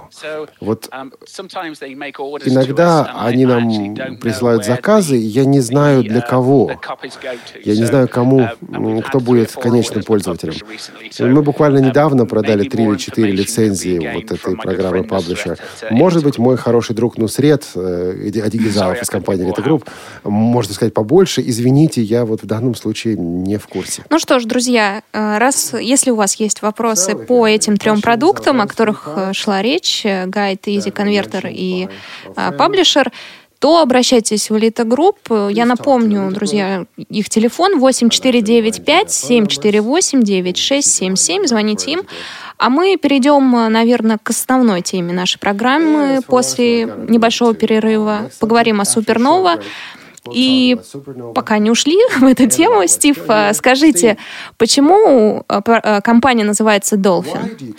[0.61, 0.90] Вот
[2.44, 6.72] иногда они нам присылают заказы, и я не знаю для кого.
[7.62, 8.48] Я не знаю, кому,
[9.07, 10.55] кто будет конечным пользователем.
[11.20, 15.61] Мы буквально недавно продали три или четыре лицензии вот этой программы Publisher.
[15.90, 19.87] Может быть, мой хороший друг Нусред, э, Адигизалов из компании Elite Group,
[20.25, 21.42] можно сказать побольше.
[21.45, 24.05] Извините, я вот в данном случае не в курсе.
[24.11, 28.61] Ну что ж, друзья, э, раз, если у вас есть вопросы по этим трем продуктам,
[28.61, 31.88] о которых э, шла речь, гайд, Easy Converter и
[32.35, 33.11] Publisher,
[33.59, 35.53] то обращайтесь в Elite Group.
[35.53, 41.47] Я напомню, друзья, их телефон 8495 748 9677.
[41.47, 42.03] Звоните им.
[42.59, 48.31] А мы перейдем, наверное, к основной теме нашей программы после небольшого перерыва.
[48.40, 49.61] Поговорим о Супернова.
[50.33, 50.79] И
[51.35, 54.17] пока не ушли в эту тему, Стив, а, скажите,
[54.59, 57.75] почему а, а, компания называется Dolphin?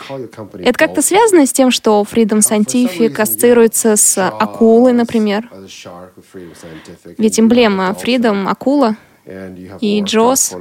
[0.59, 5.49] Это как-то связано с тем, что Freedom Scientific ассоциируется с акулой, например?
[7.17, 8.95] Ведь эмблема Freedom— акула,
[9.81, 10.53] и Джос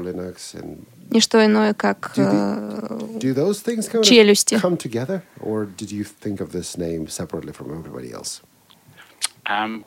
[1.11, 2.99] не что иное, как э,
[4.03, 4.61] челюсти.
[9.49, 9.85] Um,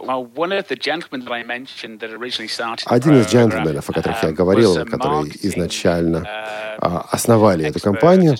[2.85, 8.37] Один из джентльменов, о которых я говорил, которые изначально uh, а, основали эту компанию,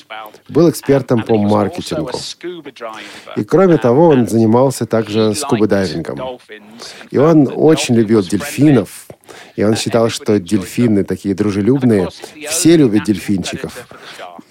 [0.48, 2.12] был экспертом по маркетингу.
[3.36, 6.40] И кроме того, он занимался также скуба-дайвингом.
[7.12, 9.08] И он очень любил дельфинов,
[9.58, 12.08] и он считал, что дельфины такие дружелюбные.
[12.48, 13.88] Все любят дельфинчиков.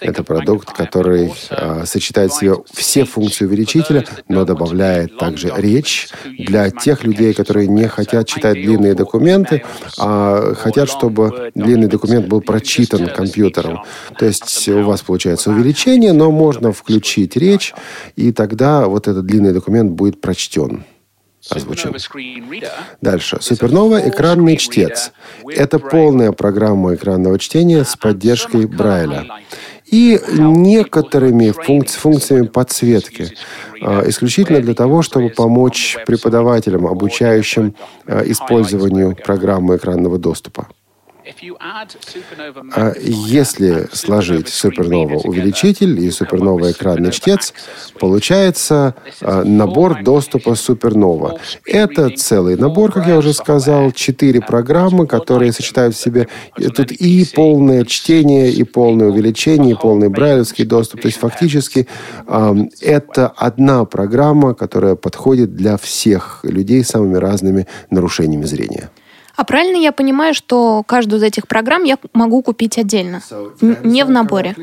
[0.00, 6.70] это продукт, который э, сочетает в себе все функции увеличителя, но добавляет также речь для
[6.70, 9.62] тех людей, которые не хотят читать длинные документы,
[9.98, 13.84] а хотят, чтобы длинный документ был прочитан компьютером.
[14.18, 17.72] То есть у вас получается увеличение, но можно включить речь,
[18.16, 20.84] и тогда вот этот длинный документ будет прочтен
[21.48, 21.94] озвучен.
[23.00, 23.38] Дальше.
[23.40, 25.12] Супернова– экранный чтец.
[25.48, 29.26] Это полная программа экранного чтения с поддержкой Брайля
[29.90, 33.32] и некоторыми функци функциями подсветки,
[33.82, 37.74] а, исключительно для того, чтобы помочь преподавателям, обучающим
[38.06, 40.68] а, использованию программы экранного доступа.
[42.74, 47.52] А если сложить супернова увеличитель и супернова экранный чтец,
[47.98, 51.38] получается а, набор доступа супернова.
[51.64, 57.26] Это целый набор, как я уже сказал, четыре программы, которые сочетают в себе тут и
[57.34, 61.02] полное чтение, и полное увеличение, и полный брайлевский доступ.
[61.02, 61.86] То есть фактически
[62.80, 68.90] это одна программа, которая подходит для всех людей с самыми разными нарушениями зрения.
[69.40, 73.22] А правильно я понимаю, что каждую из этих программ я могу купить отдельно,
[73.62, 74.54] не в наборе?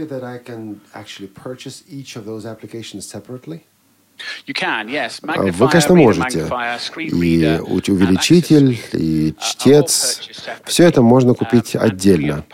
[5.51, 6.47] Вы, конечно, можете.
[6.95, 10.29] И увеличитель, и чтец.
[10.65, 12.45] Все это можно купить отдельно.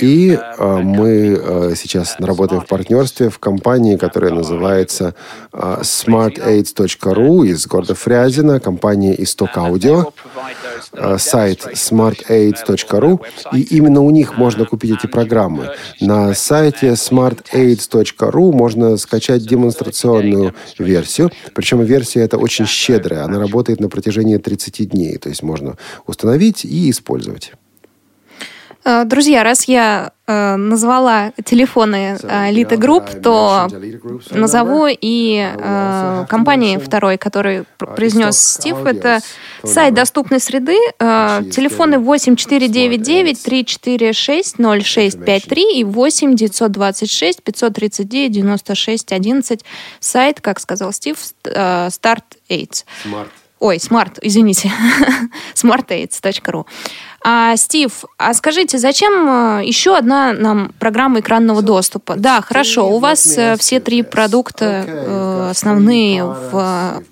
[0.00, 5.14] И э, мы э, сейчас работаем в партнерстве в компании, которая называется
[5.52, 10.12] э, smartaids.ru из города Фрязино, компания Исток Аудио,
[11.18, 13.20] сайт smartaids.ru,
[13.52, 15.70] и именно у них можно купить эти программы.
[16.00, 23.88] На сайте smartaids.ru можно скачать демонстрационную версию, причем версия эта очень щедрая, она работает на
[23.88, 25.76] протяжении 30 дней, то есть можно
[26.06, 27.52] установить и использовать.
[28.84, 33.68] Э, друзья, раз я э, назвала телефоны э, Элита Групп, то
[34.30, 38.84] назову и э, компании второй, который произнес Стив.
[38.84, 39.20] Это
[39.62, 40.76] сайт доступной среды.
[40.98, 49.64] Э, телефоны 8499 346 0653 и 8 926 539 96 11.
[50.00, 52.84] Сайт, как сказал Стив, э, Start AIDS.
[53.04, 53.28] Smart.
[53.60, 54.72] Ой, Smart, извините.
[55.54, 56.66] smartaids.ru.
[57.24, 62.16] А, Стив, а скажите, зачем э, еще одна нам программа экранного доступа?
[62.16, 67.02] Да, хорошо, у вас э, все три продукта э, основные в,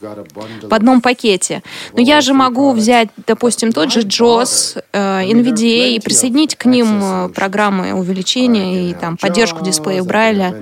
[0.62, 1.62] в одном пакете.
[1.92, 7.92] Но я же могу взять, допустим, тот же JOS, NVDA и присоединить к ним программы
[7.94, 10.54] увеличения и там поддержку дисплея Брайля.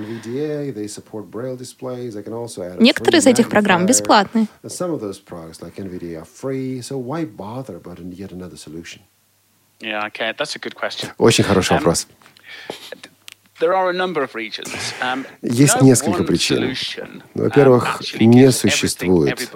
[2.79, 4.47] Некоторые из этих программ бесплатны.
[11.17, 12.07] Очень хороший um, вопрос.
[15.01, 16.63] Um, Есть несколько причин.
[16.63, 19.49] Um, Во-первых, не существует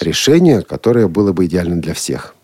[0.00, 2.34] решения, которое было бы идеальным для всех.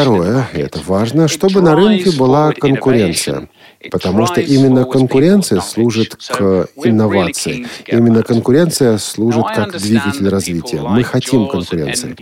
[0.00, 3.48] Второе, и это важно, чтобы на рынке была конкуренция,
[3.90, 7.66] потому что именно конкуренция служит к инновации.
[7.86, 10.80] Именно конкуренция служит как двигатель развития.
[10.80, 12.16] Мы хотим конкуренции.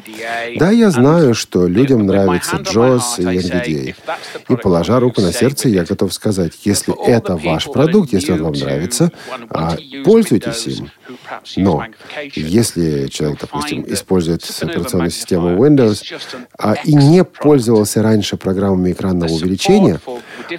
[0.59, 3.95] Да, я знаю, что людям нравится JOS и NVDA.
[4.49, 8.53] И положа руку на сердце, я готов сказать, если это ваш продукт, если он вам
[8.53, 9.11] нравится,
[9.49, 10.91] а, пользуйтесь им.
[11.57, 11.85] Но
[12.35, 16.03] если человек, допустим, использует операционную систему Windows
[16.59, 20.01] а, и не пользовался раньше программами экранного увеличения,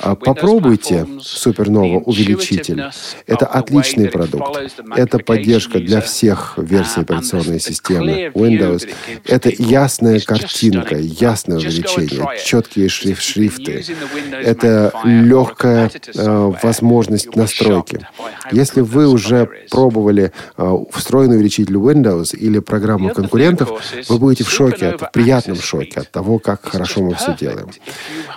[0.02, 2.84] А попробуйте Supernova увеличитель.
[3.28, 4.58] Это отличный продукт.
[4.96, 8.88] Это поддержка для всех версий операционной системы Windows.
[9.26, 13.84] Это ясная картинка, ясное увеличение, четкие шриф шрифты.
[14.32, 18.08] Это легкая э, возможность настройки.
[18.52, 23.70] Если вы уже пробовали э, встроенный увеличитель Windows или программу конкурентов,
[24.10, 27.70] вы будете в шоке, в приятном шоке от того, как хорошо мы все делаем.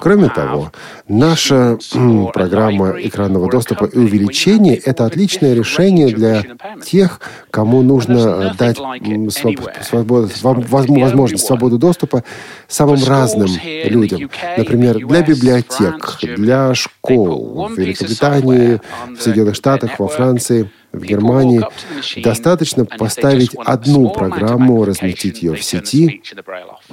[0.01, 0.72] Кроме того,
[1.09, 1.78] наша
[2.32, 6.45] программа экранного доступа и увеличения– это отличное решение для
[6.84, 7.20] тех,
[7.51, 8.78] кому нужно дать
[9.82, 10.30] свободу,
[10.68, 12.24] возможность свободу доступа
[12.66, 13.51] самым разным
[13.84, 14.30] людям.
[14.57, 18.80] Например, для библиотек, для школ в Великобритании,
[19.16, 21.62] в Соединенных Штатах, во Франции– в Германии
[22.22, 26.22] достаточно поставить одну программу, разместить ее в сети,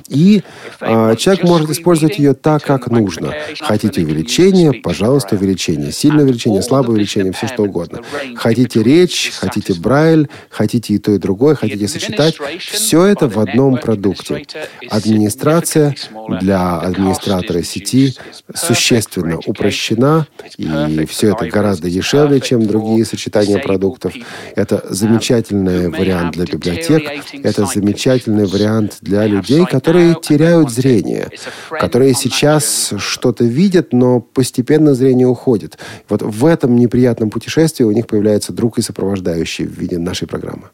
[0.10, 0.44] и
[0.82, 3.34] э, человек может использовать ее так, как нужно.
[3.60, 5.92] Хотите увеличение, пожалуйста, увеличение.
[5.92, 8.02] Сильное увеличение, слабое увеличение, все что угодно.
[8.36, 12.36] Хотите речь, хотите брайль, хотите и то, и другое, хотите сочетать.
[12.60, 14.46] Все это в одном продукте.
[14.90, 15.96] Администрация
[16.42, 18.14] для администратора сети
[18.54, 20.28] существенно упрощена,
[20.58, 24.14] и все это гораздо дешевле, чем другие сочетания продуктов продуктов.
[24.56, 31.30] Это замечательный вариант для библиотек, это замечательный вариант для людей, которые теряют зрение,
[31.70, 35.78] которые сейчас что-то видят, но постепенно зрение уходит.
[36.10, 40.70] Вот в этом неприятном путешествии у них появляется друг и сопровождающий в виде нашей программы.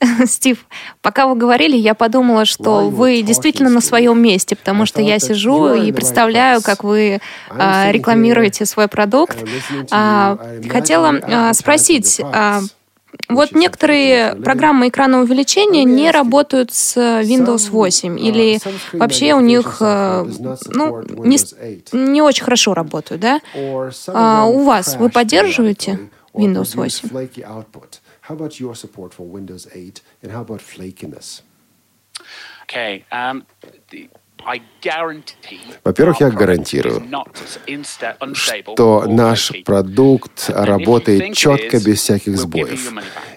[0.26, 0.66] Стив,
[1.02, 5.74] пока вы говорили, я подумала, что вы действительно на своем месте, потому что я сижу
[5.74, 7.20] и представляю, как вы
[7.50, 9.36] а, рекламируете свой продукт.
[9.90, 10.38] А,
[10.68, 12.60] хотела а, спросить, а,
[13.28, 18.58] вот некоторые программы экранного увеличения не работают с Windows 8 или
[18.92, 20.26] вообще у них э,
[20.66, 21.38] ну, не,
[21.92, 23.40] не очень хорошо работают, да?
[24.08, 27.08] А у вас вы поддерживаете Windows 8?
[28.26, 31.42] How about your support for Windows 8 and how about flakiness?
[32.62, 33.46] Okay, um,
[33.90, 34.08] the,
[35.84, 37.02] во-первых, я гарантирую,
[38.32, 42.92] что наш продукт работает четко, без всяких сбоев.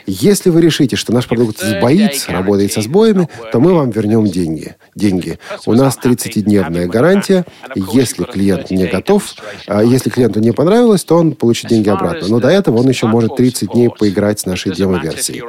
[0.05, 4.76] Если вы решите, что наш продукт сбоит, работает со сбоями, то мы вам вернем деньги.
[4.95, 5.38] деньги.
[5.66, 7.45] У нас 30-дневная гарантия.
[7.76, 9.36] Если клиент не готов,
[9.68, 12.28] а если клиенту не понравилось, то он получит деньги обратно.
[12.28, 15.43] Но до этого он еще может 30 дней поиграть с нашей демо-версией.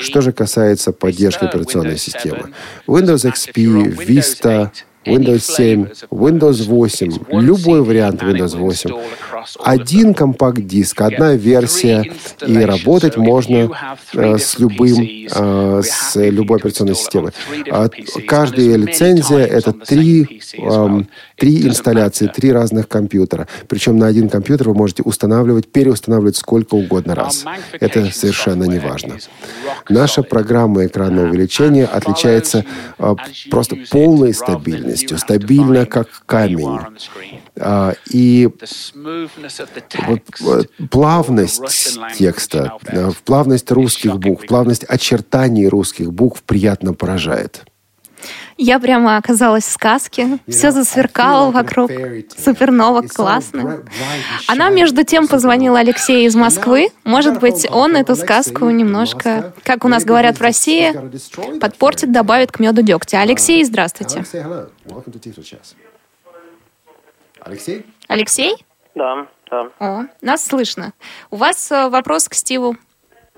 [0.00, 2.52] Что же касается поддержки операционной системы.
[2.88, 4.72] Windows XP, Vista,
[5.06, 8.90] Windows 7, Windows 8, любой вариант Windows 8.
[9.62, 12.04] Один компакт-диск, одна версия,
[12.44, 13.70] и работать можно
[14.12, 17.32] э, с любым, э, с любой операционной системой.
[17.70, 17.88] А
[18.26, 21.02] каждая лицензия— это три, э,
[21.36, 23.46] три инсталляции, три разных компьютера.
[23.68, 27.44] Причем на один компьютер вы можете устанавливать, переустанавливать сколько угодно раз.
[27.78, 29.16] Это совершенно не важно.
[29.88, 32.64] Наша программа экранного увеличения отличается
[32.98, 33.14] э,
[33.50, 36.78] просто полной стабильностью стабильностью, стабильно как камень.
[37.58, 38.48] А, и
[40.40, 42.72] вот, плавность текста,
[43.24, 47.64] плавность русских букв, плавность очертаний русских букв приятно поражает.
[48.56, 50.38] Я прямо оказалась в сказке.
[50.48, 51.90] Все засверкало вокруг.
[52.36, 53.84] Супернова, классно.
[54.48, 56.88] Она, между тем, позвонила Алексею из Москвы.
[57.04, 60.92] Может быть, он эту сказку немножко, как у нас говорят в России,
[61.58, 63.20] подпортит, добавит к меду дегтя.
[63.20, 64.24] Алексей, здравствуйте.
[67.40, 67.86] Алексей?
[68.08, 68.64] Алексей?
[68.96, 69.70] Да, да.
[69.78, 70.92] О, нас слышно.
[71.30, 72.76] У вас э, вопрос к Стиву,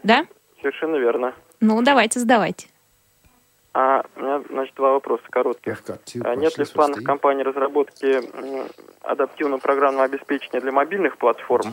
[0.03, 0.25] да?
[0.63, 1.35] Совершенно верно.
[1.61, 2.69] Ну, давайте, задавайте.
[3.75, 5.83] А у меня, значит, два вопроса коротких.
[6.25, 8.21] А нет ли в планах компании разработки
[9.03, 11.73] адаптивного программного обеспечения для мобильных платформ,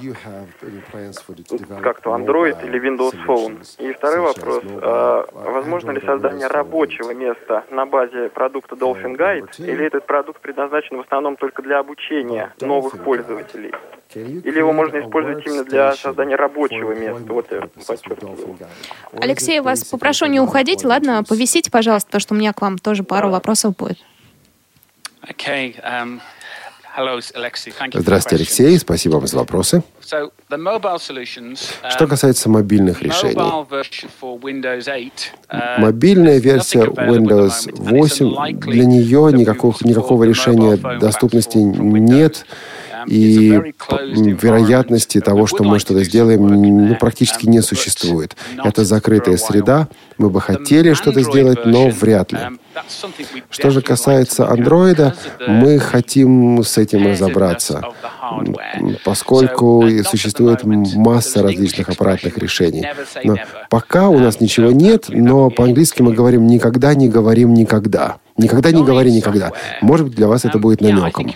[1.81, 3.63] как то Android или Windows Phone?
[3.79, 4.63] И второй вопрос.
[4.81, 10.97] А, возможно ли создание рабочего места на базе продукта Dolphin Guide, или этот продукт предназначен
[10.97, 13.73] в основном только для обучения новых пользователей?
[14.13, 17.33] Или его можно использовать именно для создания рабочего места?
[17.33, 18.57] Вот я подчеркиваю.
[19.19, 21.23] Алексей, вас попрошу не уходить, ладно?
[21.27, 23.97] Повисите, пожалуйста пожалуйста, потому что у меня к вам тоже пару вопросов будет.
[25.27, 26.19] Okay, um...
[27.93, 28.79] Здравствуйте, Алексей.
[28.79, 29.83] Спасибо вам за вопросы.
[30.01, 30.31] Что
[32.05, 33.65] um, касается мобильных решений, uh,
[35.79, 42.45] мобильная версия Windows 8, для нее никакого, никакого решения доступности нет
[43.07, 43.73] и
[44.41, 48.35] вероятности того, что мы что-то сделаем, ну, практически не существует.
[48.63, 49.87] Это закрытая среда.
[50.17, 52.39] Мы бы хотели что-то сделать, но вряд ли.
[53.49, 55.15] Что же касается андроида,
[55.47, 57.81] мы хотим с этим разобраться,
[59.03, 62.85] поскольку существует масса различных аппаратных решений.
[63.23, 63.35] Но
[63.69, 68.17] пока у нас ничего нет, но по-английски мы говорим «никогда не говорим никогда».
[68.37, 69.53] Никогда не говори никогда.
[69.81, 71.31] Может быть, для вас это будет намеком.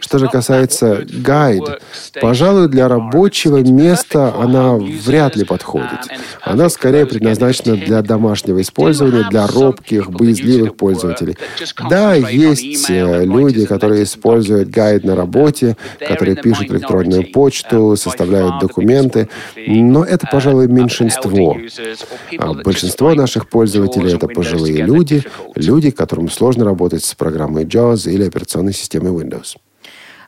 [0.00, 1.82] Что же касается гайд,
[2.20, 5.98] пожалуй, для рабочего места она вряд ли подходит.
[6.42, 11.36] Она скорее предназначена для домашнего использования, для робких, боязливых пользователей.
[11.90, 19.28] Да, есть э, люди, которые используют гайд на работе, которые пишут электронную почту, составляют документы,
[19.56, 21.56] но это, пожалуй, меньшинство.
[22.38, 25.24] А большинство наших пользователей— это пожилые люди,
[25.56, 29.56] люди, которым сложно работать с программой JAWS или операционной системой Windows.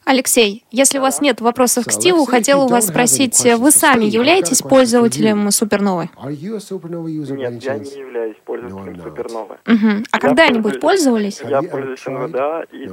[0.06, 4.62] Алексей, если у вас нет вопросов к Стиву, хотел у вас спросить, вы сами являетесь
[4.62, 6.10] пользователем Суперновой?
[6.16, 9.58] Нет, я не являюсь пользователем Суперновой.
[9.66, 10.04] Угу.
[10.10, 11.40] А когда-нибудь пользовались?
[11.48, 12.86] Я пользуюсь NVDA и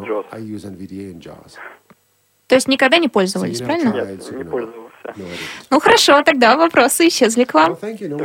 [1.13, 1.53] JAWS.
[2.47, 3.93] То есть никогда не пользовались, правильно?
[3.93, 4.86] Нет, не пользовался.
[5.69, 7.77] Ну хорошо, тогда вопросы исчезли к вам.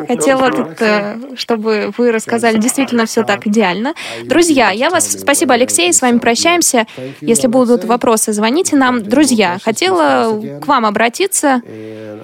[0.08, 3.94] Хотела тут, э, чтобы вы рассказали действительно все так идеально.
[4.24, 5.12] Друзья, я вас...
[5.12, 6.86] Спасибо, Алексей, с вами прощаемся.
[7.20, 9.02] Если будут вопросы, звоните нам.
[9.02, 11.62] Друзья, хотела к вам обратиться.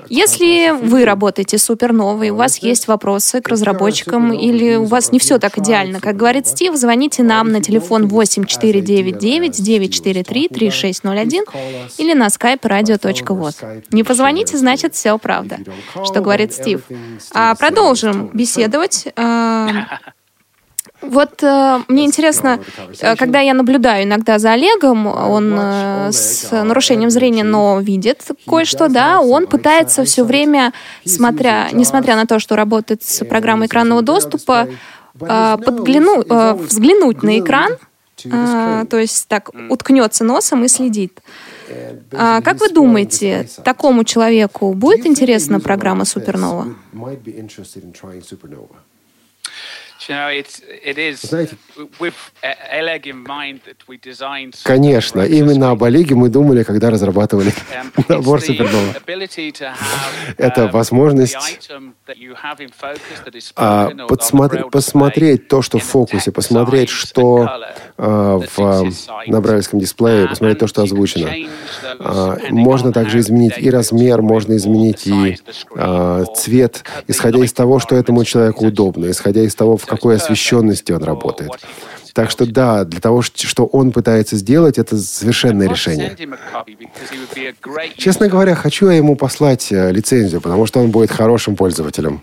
[0.09, 5.39] Если вы работаете суперновой, у вас есть вопросы к разработчикам, или у вас не все
[5.39, 11.45] так идеально, как говорит Стив, звоните нам на телефон 8499 943 3601
[11.99, 13.83] или на skype radio.voz.
[13.91, 15.59] Не позвоните, знаете, значит, все правда,
[16.05, 16.83] что говорит Стив.
[17.33, 19.09] А продолжим беседовать.
[19.17, 19.69] А,
[21.01, 22.59] вот э, мне интересно,
[23.01, 28.89] э, когда я наблюдаю иногда за Олегом, он э, с нарушением зрения, но видит кое-что,
[28.89, 30.73] да, он пытается все время,
[31.05, 34.69] смотря, несмотря на то, что работает с программой экранного доступа,
[35.21, 37.73] э, подгляну, э, взглянуть на экран,
[38.25, 41.21] э, то есть так уткнется носом и следит.
[42.13, 46.67] А как вы думаете, такому человеку будет интересна программа Супернова?
[54.65, 58.95] Конечно, именно об Олеге мы думали, когда разрабатывали um, набор Супернова.
[60.39, 61.37] Это um, возможность
[63.57, 63.91] а,
[64.71, 67.49] посмотреть то, что в фокусе, посмотреть, что
[67.99, 68.93] а, в,
[69.27, 71.31] на брайлевском дисплее, посмотреть то, что озвучено.
[71.99, 75.37] А, можно также изменить и размер, можно изменить и
[76.35, 80.93] цвет, исходя из того, что этому человеку удобно, исходя из того, в каком какой освещенности
[80.93, 81.51] он работает.
[82.15, 86.17] Так что да, для того, что он пытается сделать, это совершенное решение.
[87.97, 92.23] Честно говоря, хочу я ему послать э, лицензию, потому что он будет хорошим пользователем.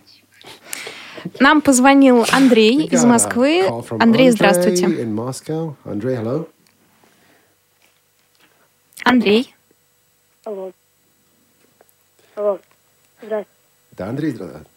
[1.39, 3.65] Нам позвонил Андрей из Москвы.
[3.99, 4.85] Андрей, здравствуйте.
[9.03, 9.53] Андрей.
[10.43, 10.71] Алло.
[12.35, 12.59] Алло.
[13.21, 13.49] Здравствуйте.
[13.97, 14.74] Да, Андрей, здравствуйте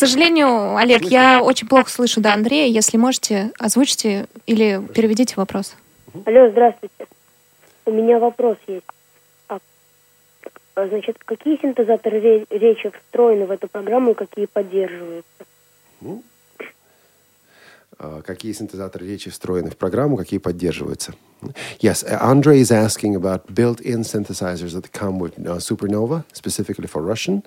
[0.00, 2.66] сожалению, Олег, я очень плохо слышу до Андрея.
[2.66, 5.76] Если можете, озвучьте или переведите вопрос.
[6.24, 7.06] Алло, здравствуйте.
[7.84, 8.84] У меня вопрос есть.
[9.48, 9.58] А,
[10.74, 15.44] а значит, какие синтезаторы речи встроены в эту программу и какие поддерживаются?
[16.00, 16.22] Ну,
[18.23, 21.13] какие синтезаторы речи встроены в программу, какие поддерживаются.
[21.79, 27.43] Yes, Andre is asking about built-in synthesizers that come with uh, Supernova, specifically for Russian,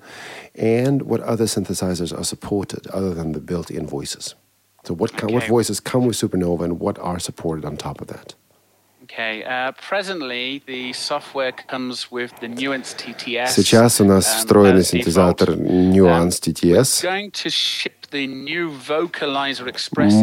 [0.55, 4.35] and what other synthesizers are supported other than the built-in voices.
[4.85, 5.33] So what, okay.
[5.33, 8.35] what voices come with Supernova and what are supported on top of that?
[13.48, 17.02] Сейчас у нас встроенный синтезатор Nuance TTS.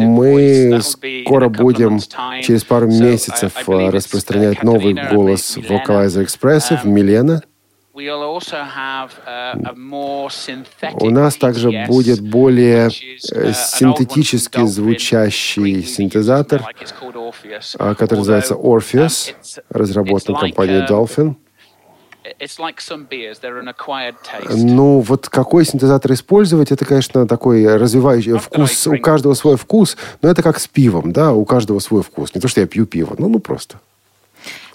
[0.06, 2.00] Мы скоро будем
[2.42, 7.42] через пару месяцев распространять новый голос Vocalizer Expressive Milena.
[10.94, 16.62] У нас также будет более синтетически звучащий синтезатор,
[17.78, 19.34] который называется Orpheus,
[19.68, 21.34] разработан компанией Dolphin.
[24.54, 28.86] Ну, вот какой синтезатор использовать, это, конечно, такой развивающий вкус.
[28.86, 32.34] У каждого свой вкус, но это как с пивом, да, у каждого свой вкус.
[32.34, 33.80] Не то, что я пью пиво, ну, ну просто.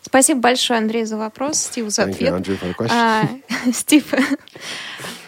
[0.07, 2.33] Спасибо большое, Андрей, за вопрос, Стив, за ответ.
[2.93, 3.23] а,
[3.73, 4.05] Стив,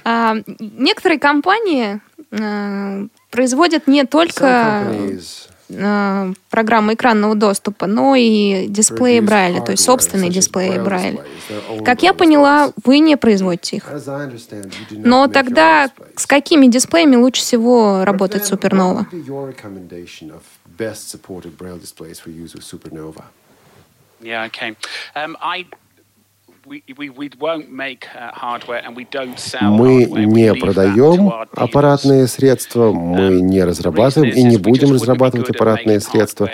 [0.05, 1.99] а, некоторые компании
[2.31, 4.87] а, производят не только
[5.67, 11.25] э, программы экранного доступа, но и дисплеи Брайля, то есть собственные дисплеи Брайля.
[11.83, 13.83] Как я поняла, вы не производите их.
[14.91, 19.05] Но тогда с какими дисплеями лучше всего работать Supernova?
[24.21, 24.75] Yeah, okay.
[25.15, 25.65] Um, I
[26.65, 26.81] мы
[30.05, 36.51] не продаем аппаратные средства, мы не разрабатываем и не будем разрабатывать аппаратные средства.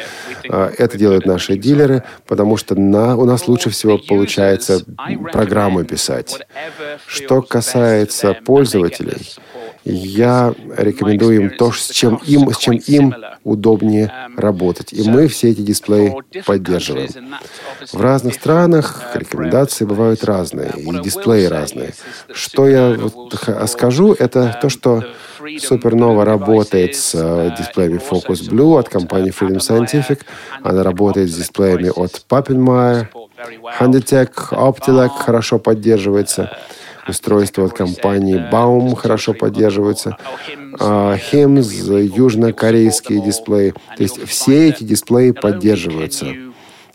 [0.50, 4.86] А, это делают наши дилеры, потому что на, у нас лучше всего получается
[5.34, 6.40] программы писать.
[7.08, 9.18] Что касается пользователей,
[9.86, 14.92] я рекомендую им то, с чем им, с чем им удобнее работать.
[14.92, 16.16] И мы все эти дисплеи
[16.46, 17.10] поддерживаем.
[17.94, 21.94] В разных странах рекомендации бывают разные, и дисплеи разные.
[22.34, 23.36] Что я вот
[23.68, 25.04] скажу, это то, что
[25.40, 30.22] Supernova работает с э, дисплеями Focus Blue от компании Freedom Scientific.
[30.64, 33.08] Она работает с дисплеями от Pappenmeier.
[33.80, 36.58] Handitech, Optilec хорошо поддерживается
[37.08, 40.18] устройства от компании Baum хорошо поддерживаются.
[40.78, 43.74] HIMS, южнокорейские дисплеи.
[43.96, 46.28] То есть все эти дисплеи поддерживаются.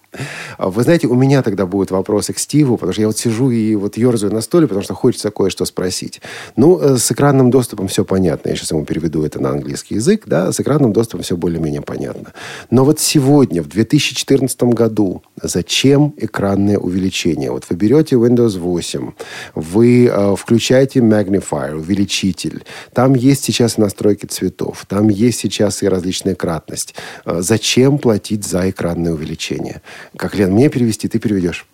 [0.57, 3.51] А вы знаете, у меня тогда будут вопросы к Стиву, потому что я вот сижу
[3.51, 6.21] и вот ерзаю на столе, потому что хочется кое-что спросить.
[6.57, 8.49] Ну, э, с экранным доступом все понятно.
[8.49, 10.23] Я сейчас ему переведу это на английский язык.
[10.27, 12.33] Да, с экранным доступом все более-менее понятно.
[12.71, 17.51] Но вот сегодня, в 2014 году, зачем экранное увеличение?
[17.51, 19.13] Вот вы берете Windows 8,
[19.55, 22.65] вы э, включаете Magnifier, увеличитель.
[22.95, 26.95] Там есть сейчас настройки цветов, там есть сейчас и различная кратность.
[27.27, 29.83] Э, зачем платить за экранное увеличение?
[30.18, 31.66] Как, Лен, мне перевести, ты переведешь.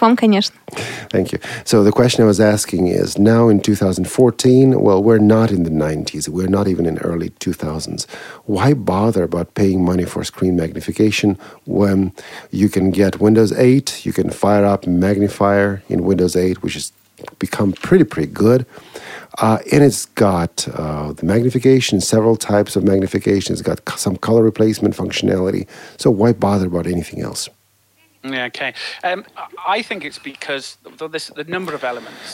[0.00, 0.54] Вам, конечно.
[1.10, 1.40] Thank you.
[1.64, 5.70] So the question I was asking is now in 2014, well, we're not in the
[5.70, 6.28] 90s.
[6.28, 8.06] We're not even in early 2000s.
[8.44, 12.12] Why bother about paying money for screen magnification when
[12.50, 16.92] you can get Windows 8, you can fire up magnifier in Windows 8, which has
[17.38, 18.66] become pretty, pretty good.
[19.38, 23.54] Uh, and it's got uh, the magnification, several types of magnification.
[23.54, 25.66] It's got some color replacement functionality.
[25.96, 27.48] So why bother about anything else?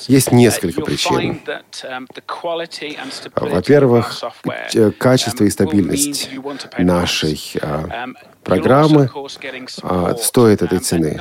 [0.07, 1.41] Есть несколько причин.
[3.35, 4.23] Во-первых,
[4.99, 6.29] качество и стабильность
[6.77, 7.39] нашей
[8.43, 9.09] программы
[9.83, 11.19] а, стоит этой цены.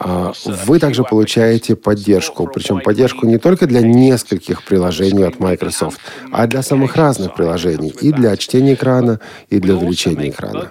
[0.00, 6.00] А, вы также получаете поддержку, причем поддержку не только для нескольких приложений от Microsoft,
[6.32, 10.70] а для самых разных приложений, и для чтения экрана, и для увеличения экрана.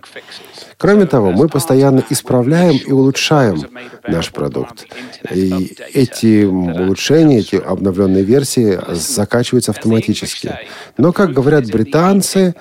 [0.82, 3.68] Кроме того, мы постоянно исправляем и улучшаем
[4.08, 4.88] наш продукт.
[5.32, 10.56] И эти улучшения, эти обновленные версии закачиваются автоматически.
[10.98, 12.56] Но, как говорят британцы,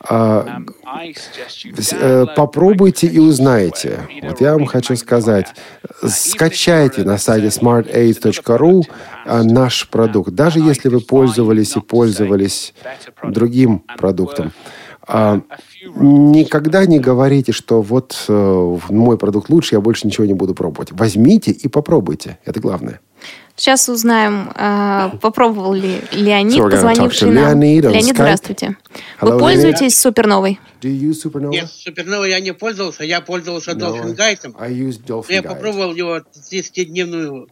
[0.00, 0.62] а,
[1.92, 4.00] э, попробуйте и узнаете.
[4.22, 5.46] Вот я вам хочу сказать,
[6.04, 8.82] скачайте на сайте smartaids.ru
[9.26, 10.30] а, наш продукт.
[10.30, 12.74] Даже если вы пользовались и пользовались
[13.22, 14.50] другим продуктом.
[15.82, 20.92] Никогда не говорите, что вот э, мой продукт лучше, я больше ничего не буду пробовать.
[20.92, 22.38] Возьмите и попробуйте.
[22.44, 23.00] Это главное.
[23.56, 27.60] Сейчас узнаем, э, попробовал ли Леонид, so позвонивший нам.
[27.60, 28.78] Леонид, здравствуйте.
[29.20, 30.58] Hello, Вы пользуетесь Суперновой?
[30.82, 35.26] Нет, Суперновой я не пользовался, я пользовался no, Dolphin Guide.
[35.28, 37.48] Я попробовал его 30-дневную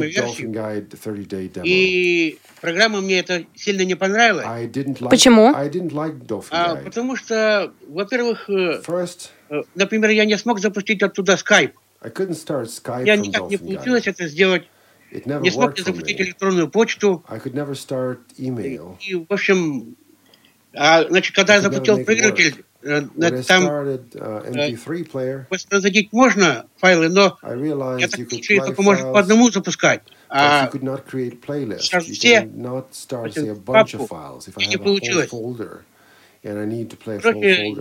[0.00, 0.52] версию.
[1.64, 4.46] И программа мне это сильно не понравилась.
[4.46, 5.52] Like, Почему?
[5.52, 11.72] Like а, потому что, во-первых, э, First, э, например, я не смог запустить оттуда Skype.
[13.06, 14.64] Я никак не получилось это сделать.
[15.10, 17.24] Не смог я запустить электронную почту.
[19.00, 19.96] И, в общем,
[20.76, 23.02] а, значит, когда я запустил проигрыватель, э,
[23.46, 27.38] там uh, воспроизводить можно файлы, но
[27.98, 30.02] я так случае только можно по одному запускать.
[30.28, 30.68] А
[32.12, 32.50] все
[34.66, 35.30] не получилось.
[36.44, 37.74] Короче,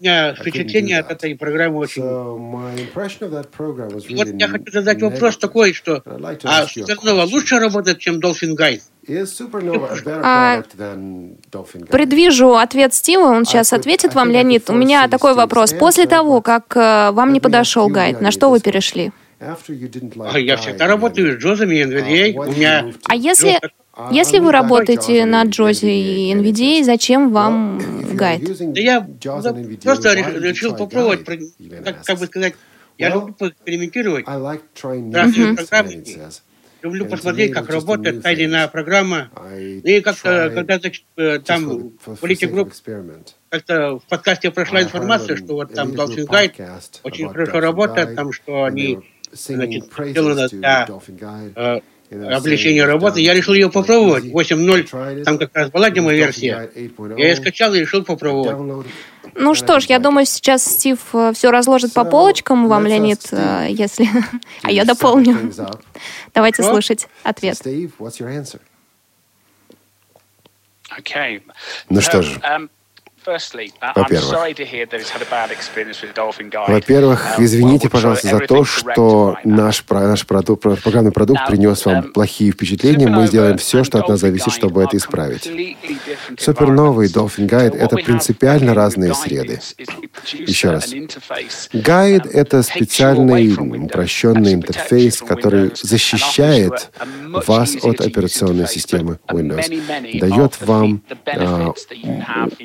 [0.00, 2.02] меня впечатление от этой программы очень...
[4.08, 8.80] И вот я хочу задать вопрос такой, что а Supernova лучше работает, чем Dolphin Guide?
[10.22, 10.62] А,
[11.90, 14.70] предвижу ответ Стива, он сейчас ответит вам, Леонид.
[14.70, 15.72] У меня такой вопрос.
[15.74, 19.12] После того, как э, вам не подошел гайд, на что вы перешли?
[19.40, 19.56] А
[20.38, 22.32] я всегда работаю с Джозами и NVDA.
[22.34, 23.58] У меня а если
[24.12, 27.80] Если вы работаете на Джози и NVDA, зачем вам
[28.14, 28.42] гайд?
[28.72, 29.06] Да я
[29.82, 32.54] просто решил попробовать, как, как бы сказать,
[32.98, 34.26] я люблю поэкспериментировать.
[35.12, 36.04] Разные программы.
[36.82, 39.30] Люблю посмотреть, как работает та или иная программа.
[39.84, 42.24] И как-то, когда значит, э, там в
[43.50, 46.52] как-то в подкасте прошла информация, что вот там Dolphin Guide
[47.02, 49.00] очень хорошо работает, там, что они
[49.32, 50.88] значит, сделаны для
[52.10, 53.20] облегчение работы.
[53.20, 54.24] Я решил ее попробовать.
[54.24, 56.70] 8.0, там как раз была демо-версия.
[57.16, 58.86] Я ее скачал и решил попробовать.
[59.34, 63.66] Ну что ж, я думаю, сейчас Стив э, все разложит по полочкам вам, Леонид, э,
[63.70, 64.08] если...
[64.62, 65.52] а я дополню.
[66.34, 67.56] Давайте слушать ответ.
[71.88, 72.40] Ну что же,
[73.26, 73.36] um,
[76.68, 82.12] во-первых, um, извините, пожалуйста, за то, что наш, наш продукт, программный продукт принес вам um,
[82.12, 83.08] плохие впечатления.
[83.08, 85.50] Мы сделаем все, что от нас зависит, чтобы это исправить.
[86.38, 89.60] Суперновый Dolphin Guide— это принципиально разные среды.
[90.32, 90.94] Еще раз.
[91.72, 96.90] Гайд— это специальный упрощенный интерфейс, который защищает
[97.46, 101.72] вас от операционной системы Windows, дает вам э,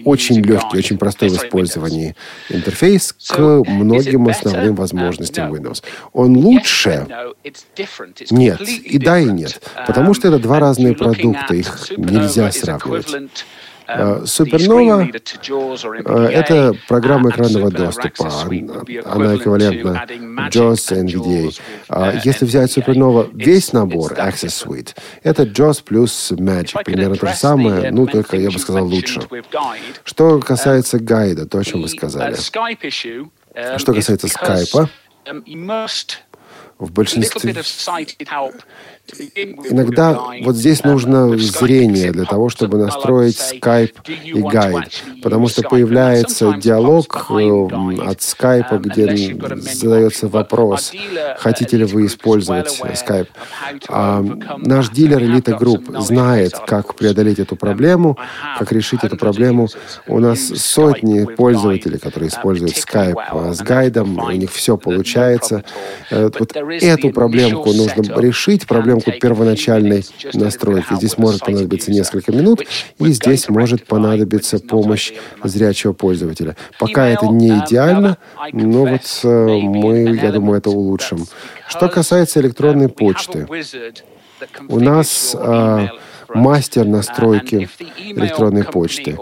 [0.06, 2.16] очень легкий, очень простой в использовании
[2.50, 5.84] интерфейс к многим основным возможностям Windows.
[6.14, 7.08] Он лучше?
[8.30, 8.62] Нет.
[8.62, 9.62] И да, и нет.
[9.88, 11.54] Потому что это два разные продукта.
[11.54, 13.46] Их нельзя сравнивать.
[14.26, 15.08] Супернова—
[16.30, 18.30] это программа экранного доступа.
[19.06, 20.06] Она эквивалентна
[20.50, 21.60] JAWS NVDA.
[21.90, 26.84] А если взять Супернова весь набор Access Suite, это JAWS плюс Magic.
[26.84, 29.22] Примерно то же самое, ну, только, я бы сказал, лучше.
[30.04, 32.36] Что касается гайда, то, о чем вы сказали.
[33.78, 34.90] Что касается скайпа,
[36.78, 37.54] в большинстве...
[39.70, 43.94] Иногда вот здесь нужно зрение для того, чтобы настроить Skype
[44.24, 47.34] и гайд, потому что появляется диалог э,
[48.04, 50.92] от Skype, где задается вопрос,
[51.38, 53.28] хотите ли вы использовать Skype.
[53.90, 54.24] А
[54.58, 58.18] наш дилер Elite Group знает, как преодолеть эту проблему,
[58.58, 59.68] как решить эту проблему.
[60.08, 65.64] У нас сотни пользователей, которые используют Skype а с гайдом, у них все получается.
[66.10, 68.66] Э, вот эту проблемку нужно решить,
[69.00, 70.94] проблемку первоначальной настройки.
[70.96, 72.62] Здесь может понадобиться несколько минут,
[73.00, 76.56] и здесь может понадобиться помощь зрячего пользователя.
[76.80, 78.18] Пока это не идеально,
[78.52, 81.26] но вот э, мы, я думаю, это улучшим.
[81.68, 83.48] Что касается электронной почты,
[84.68, 85.36] у нас
[86.34, 87.70] мастер настройки
[88.00, 89.18] электронной почты.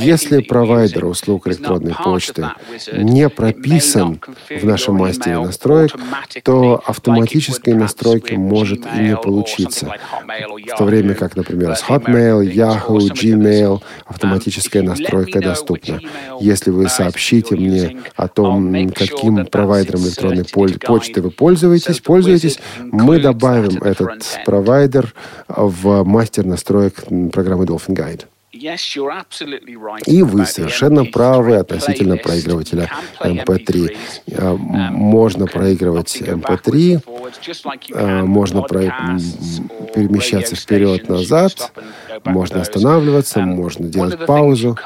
[0.00, 2.50] Если провайдер услуг электронной почты
[2.92, 5.92] не прописан в нашем мастере настроек,
[6.42, 9.94] то автоматической настройки может и не получиться.
[10.72, 16.00] В то время как, например, с Hotmail, Yahoo, Gmail автоматическая настройка доступна.
[16.40, 23.82] Если вы сообщите мне о том, каким провайдером электронной почты вы пользуетесь, пользуетесь, мы добавим
[23.82, 25.14] этот провайдер
[25.48, 28.26] в мастер мастер настроек программы Dolphin Guide.
[30.06, 32.90] И вы совершенно правы относительно проигрывателя
[33.20, 33.96] MP3.
[34.36, 37.02] А, можно проигрывать MP3
[37.92, 41.72] э, можно перемещаться вперед-назад,
[42.24, 44.76] можно останавливаться, можно делать паузу.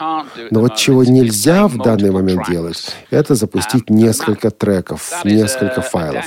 [0.51, 6.27] Но вот чего нельзя в данный момент делать, это запустить несколько треков, несколько файлов.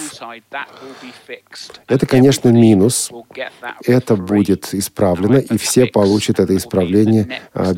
[1.87, 3.11] Это, конечно, минус.
[3.85, 7.34] Это будет исправлено, и все получат это исправление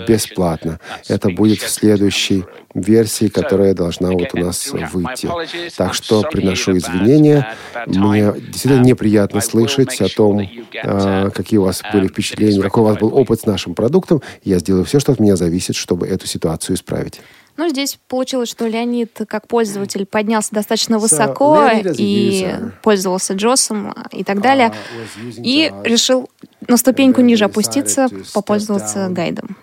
[0.08, 0.80] бесплатно.
[1.08, 5.30] Это будет в следующей версии, которая должна вот у нас выйти.
[5.76, 7.56] Так что приношу извинения.
[7.86, 10.48] Мне действительно неприятно слышать о том,
[10.84, 14.22] а, какие у вас были впечатления, какой у вас был опыт с нашим продуктом.
[14.44, 17.22] Я сделаю все, что от меня зависит, чтобы эту ситуацию исправить.
[17.58, 24.42] Ну, здесь получилось, что Леонид, как пользователь, поднялся достаточно высоко и пользовался Джосом и так
[24.42, 26.30] далее, uh, и решил
[26.68, 29.58] на ступеньку ниже опуститься, попользоваться гайдом.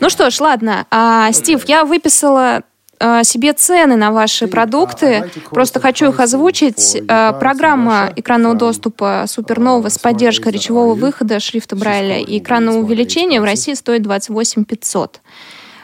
[0.00, 0.86] Ну что ж, ладно.
[0.90, 2.62] А, Стив, я выписала
[3.02, 5.30] а, себе цены на ваши продукты.
[5.50, 7.02] Просто хочу их озвучить.
[7.08, 13.44] А, программа экранного доступа Supernova с поддержкой речевого выхода шрифта Брайля и экранного увеличения в
[13.44, 15.20] России стоит 28 500.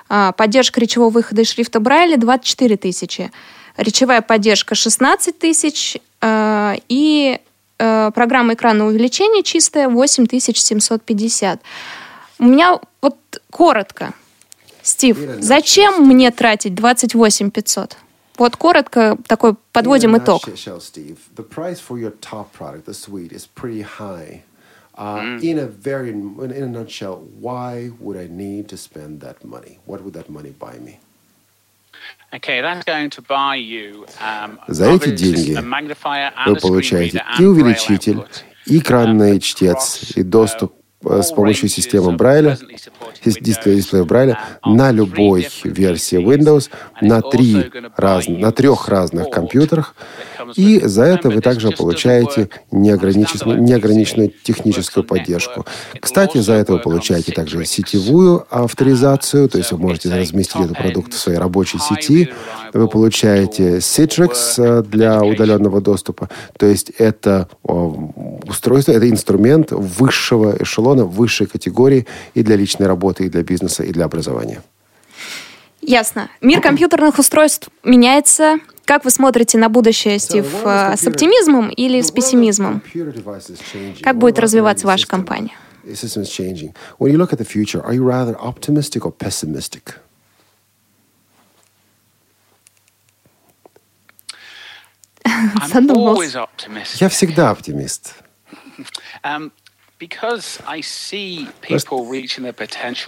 [0.09, 3.31] А, поддержка речевого выхода из шрифта Брайля 24 тысячи.
[3.77, 5.99] Речевая поддержка 16 тысяч.
[6.21, 7.41] А, и
[7.79, 11.61] а, программа экранного увеличения чистая 8750.
[12.39, 13.17] У меня вот
[13.51, 14.13] коротко.
[14.83, 17.97] Стив, зачем мне тратить 28 500?
[18.39, 20.43] Вот коротко такой подводим итог.
[24.98, 25.44] Uh, mm.
[25.44, 29.80] In a very, in a nutshell, why would I need to spend that money?
[29.86, 31.00] What would that money buy me?
[32.34, 38.26] Okay, that's going to buy you, um, За эти деньги вы получаете и увеличитель,
[38.66, 42.59] и экранный чтец, и доступ с помощью системы Брайля,
[43.25, 46.71] дисплея Брайля на любой версии Windows,
[47.01, 49.95] на, три раз, на трех разных компьютерах.
[50.55, 55.67] И за это вы также получаете неограниченную, неограниченную техническую поддержку.
[56.01, 61.13] Кстати, за это вы получаете также сетевую авторизацию, то есть вы можете разместить этот продукт
[61.13, 62.31] в своей рабочей сети.
[62.73, 66.29] Вы получаете Citrix э, для удаленного доступа.
[66.59, 73.29] То есть это устройство, это инструмент высшего эшелона, высшей категории и для личной работы, и
[73.29, 74.63] для бизнеса, и для образования.
[75.83, 76.29] Ясно.
[76.41, 78.59] Мир компьютерных устройств меняется.
[78.85, 82.83] Как вы смотрите на будущее, Стив, э, с оптимизмом или с пессимизмом?
[84.03, 85.53] Как будет развиваться ваша компания?
[85.85, 90.01] When you look at the future, are you rather optimistic or pessimistic?
[95.73, 96.49] Задумался.
[96.97, 98.15] Я всегда оптимист.
[99.25, 99.53] Um,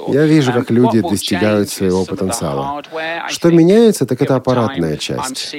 [0.09, 2.82] я вижу, как люди достигают своего потенциала.
[3.28, 5.55] Что меняется, так это аппаратная часть.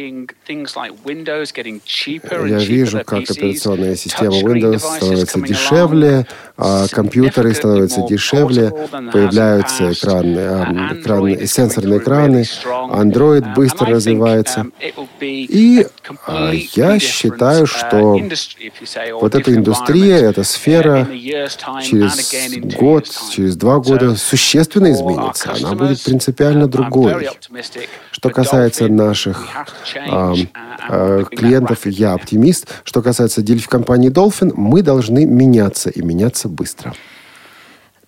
[2.47, 6.25] Я вижу, как операционная система Windows становится дешевле,
[6.57, 8.71] а компьютеры становятся дешевле,
[9.11, 14.65] появляются экраны, а, экраны, сенсорные экраны, Android быстро развивается.
[15.21, 15.85] И
[16.25, 18.19] а, я считаю, что
[19.21, 25.53] вот эта индустрия, эта сфера через год, через два года существенно изменится.
[25.53, 27.29] Она будет принципиально другой.
[28.11, 29.47] Что касается наших
[29.95, 30.33] э,
[30.89, 32.67] э, клиентов, я оптимист.
[32.83, 36.93] Что касается компании Dolphin, мы должны меняться и меняться быстро.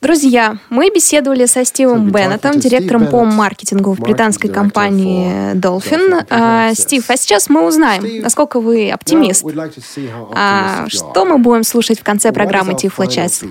[0.02, 6.26] Друзья, мы беседовали со Стивом Беннетом, директором по маркетингу в британской компании Dolphin.
[6.28, 9.45] А, Стив, а сейчас мы узнаем, насколько вы оптимист.
[10.34, 13.43] А что мы будем слушать в конце программы Тифло Час?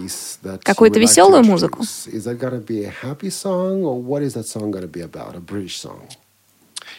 [0.65, 1.85] Какую-то веселую музыку?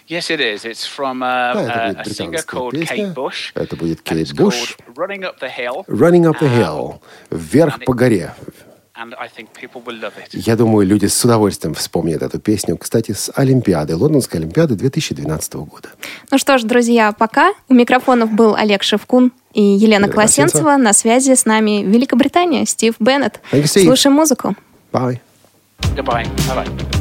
[0.07, 0.65] Yes, it is.
[0.65, 3.51] It's from uh, да, a singer called Kate Bush.
[3.53, 4.75] Это будет Кейт Буш.
[4.95, 5.85] Running Up the Hill.
[5.87, 6.99] Running Up the Hill.
[7.29, 8.33] Вверх по горе.
[10.33, 15.89] Я думаю, люди с удовольствием вспомнят эту песню, кстати, с Олимпиады, Лондонской Олимпиады 2012 года.
[16.29, 17.53] Ну что ж, друзья, пока.
[17.69, 20.77] У микрофонов был Олег Шевкун и Елена Елена Класенцева.
[20.77, 23.39] На связи с нами Великобритания, Стив Беннет.
[23.65, 24.55] Слушаем музыку.
[24.91, 25.19] Bye.
[25.95, 26.27] Goodbye.
[26.47, 27.00] Bye-bye.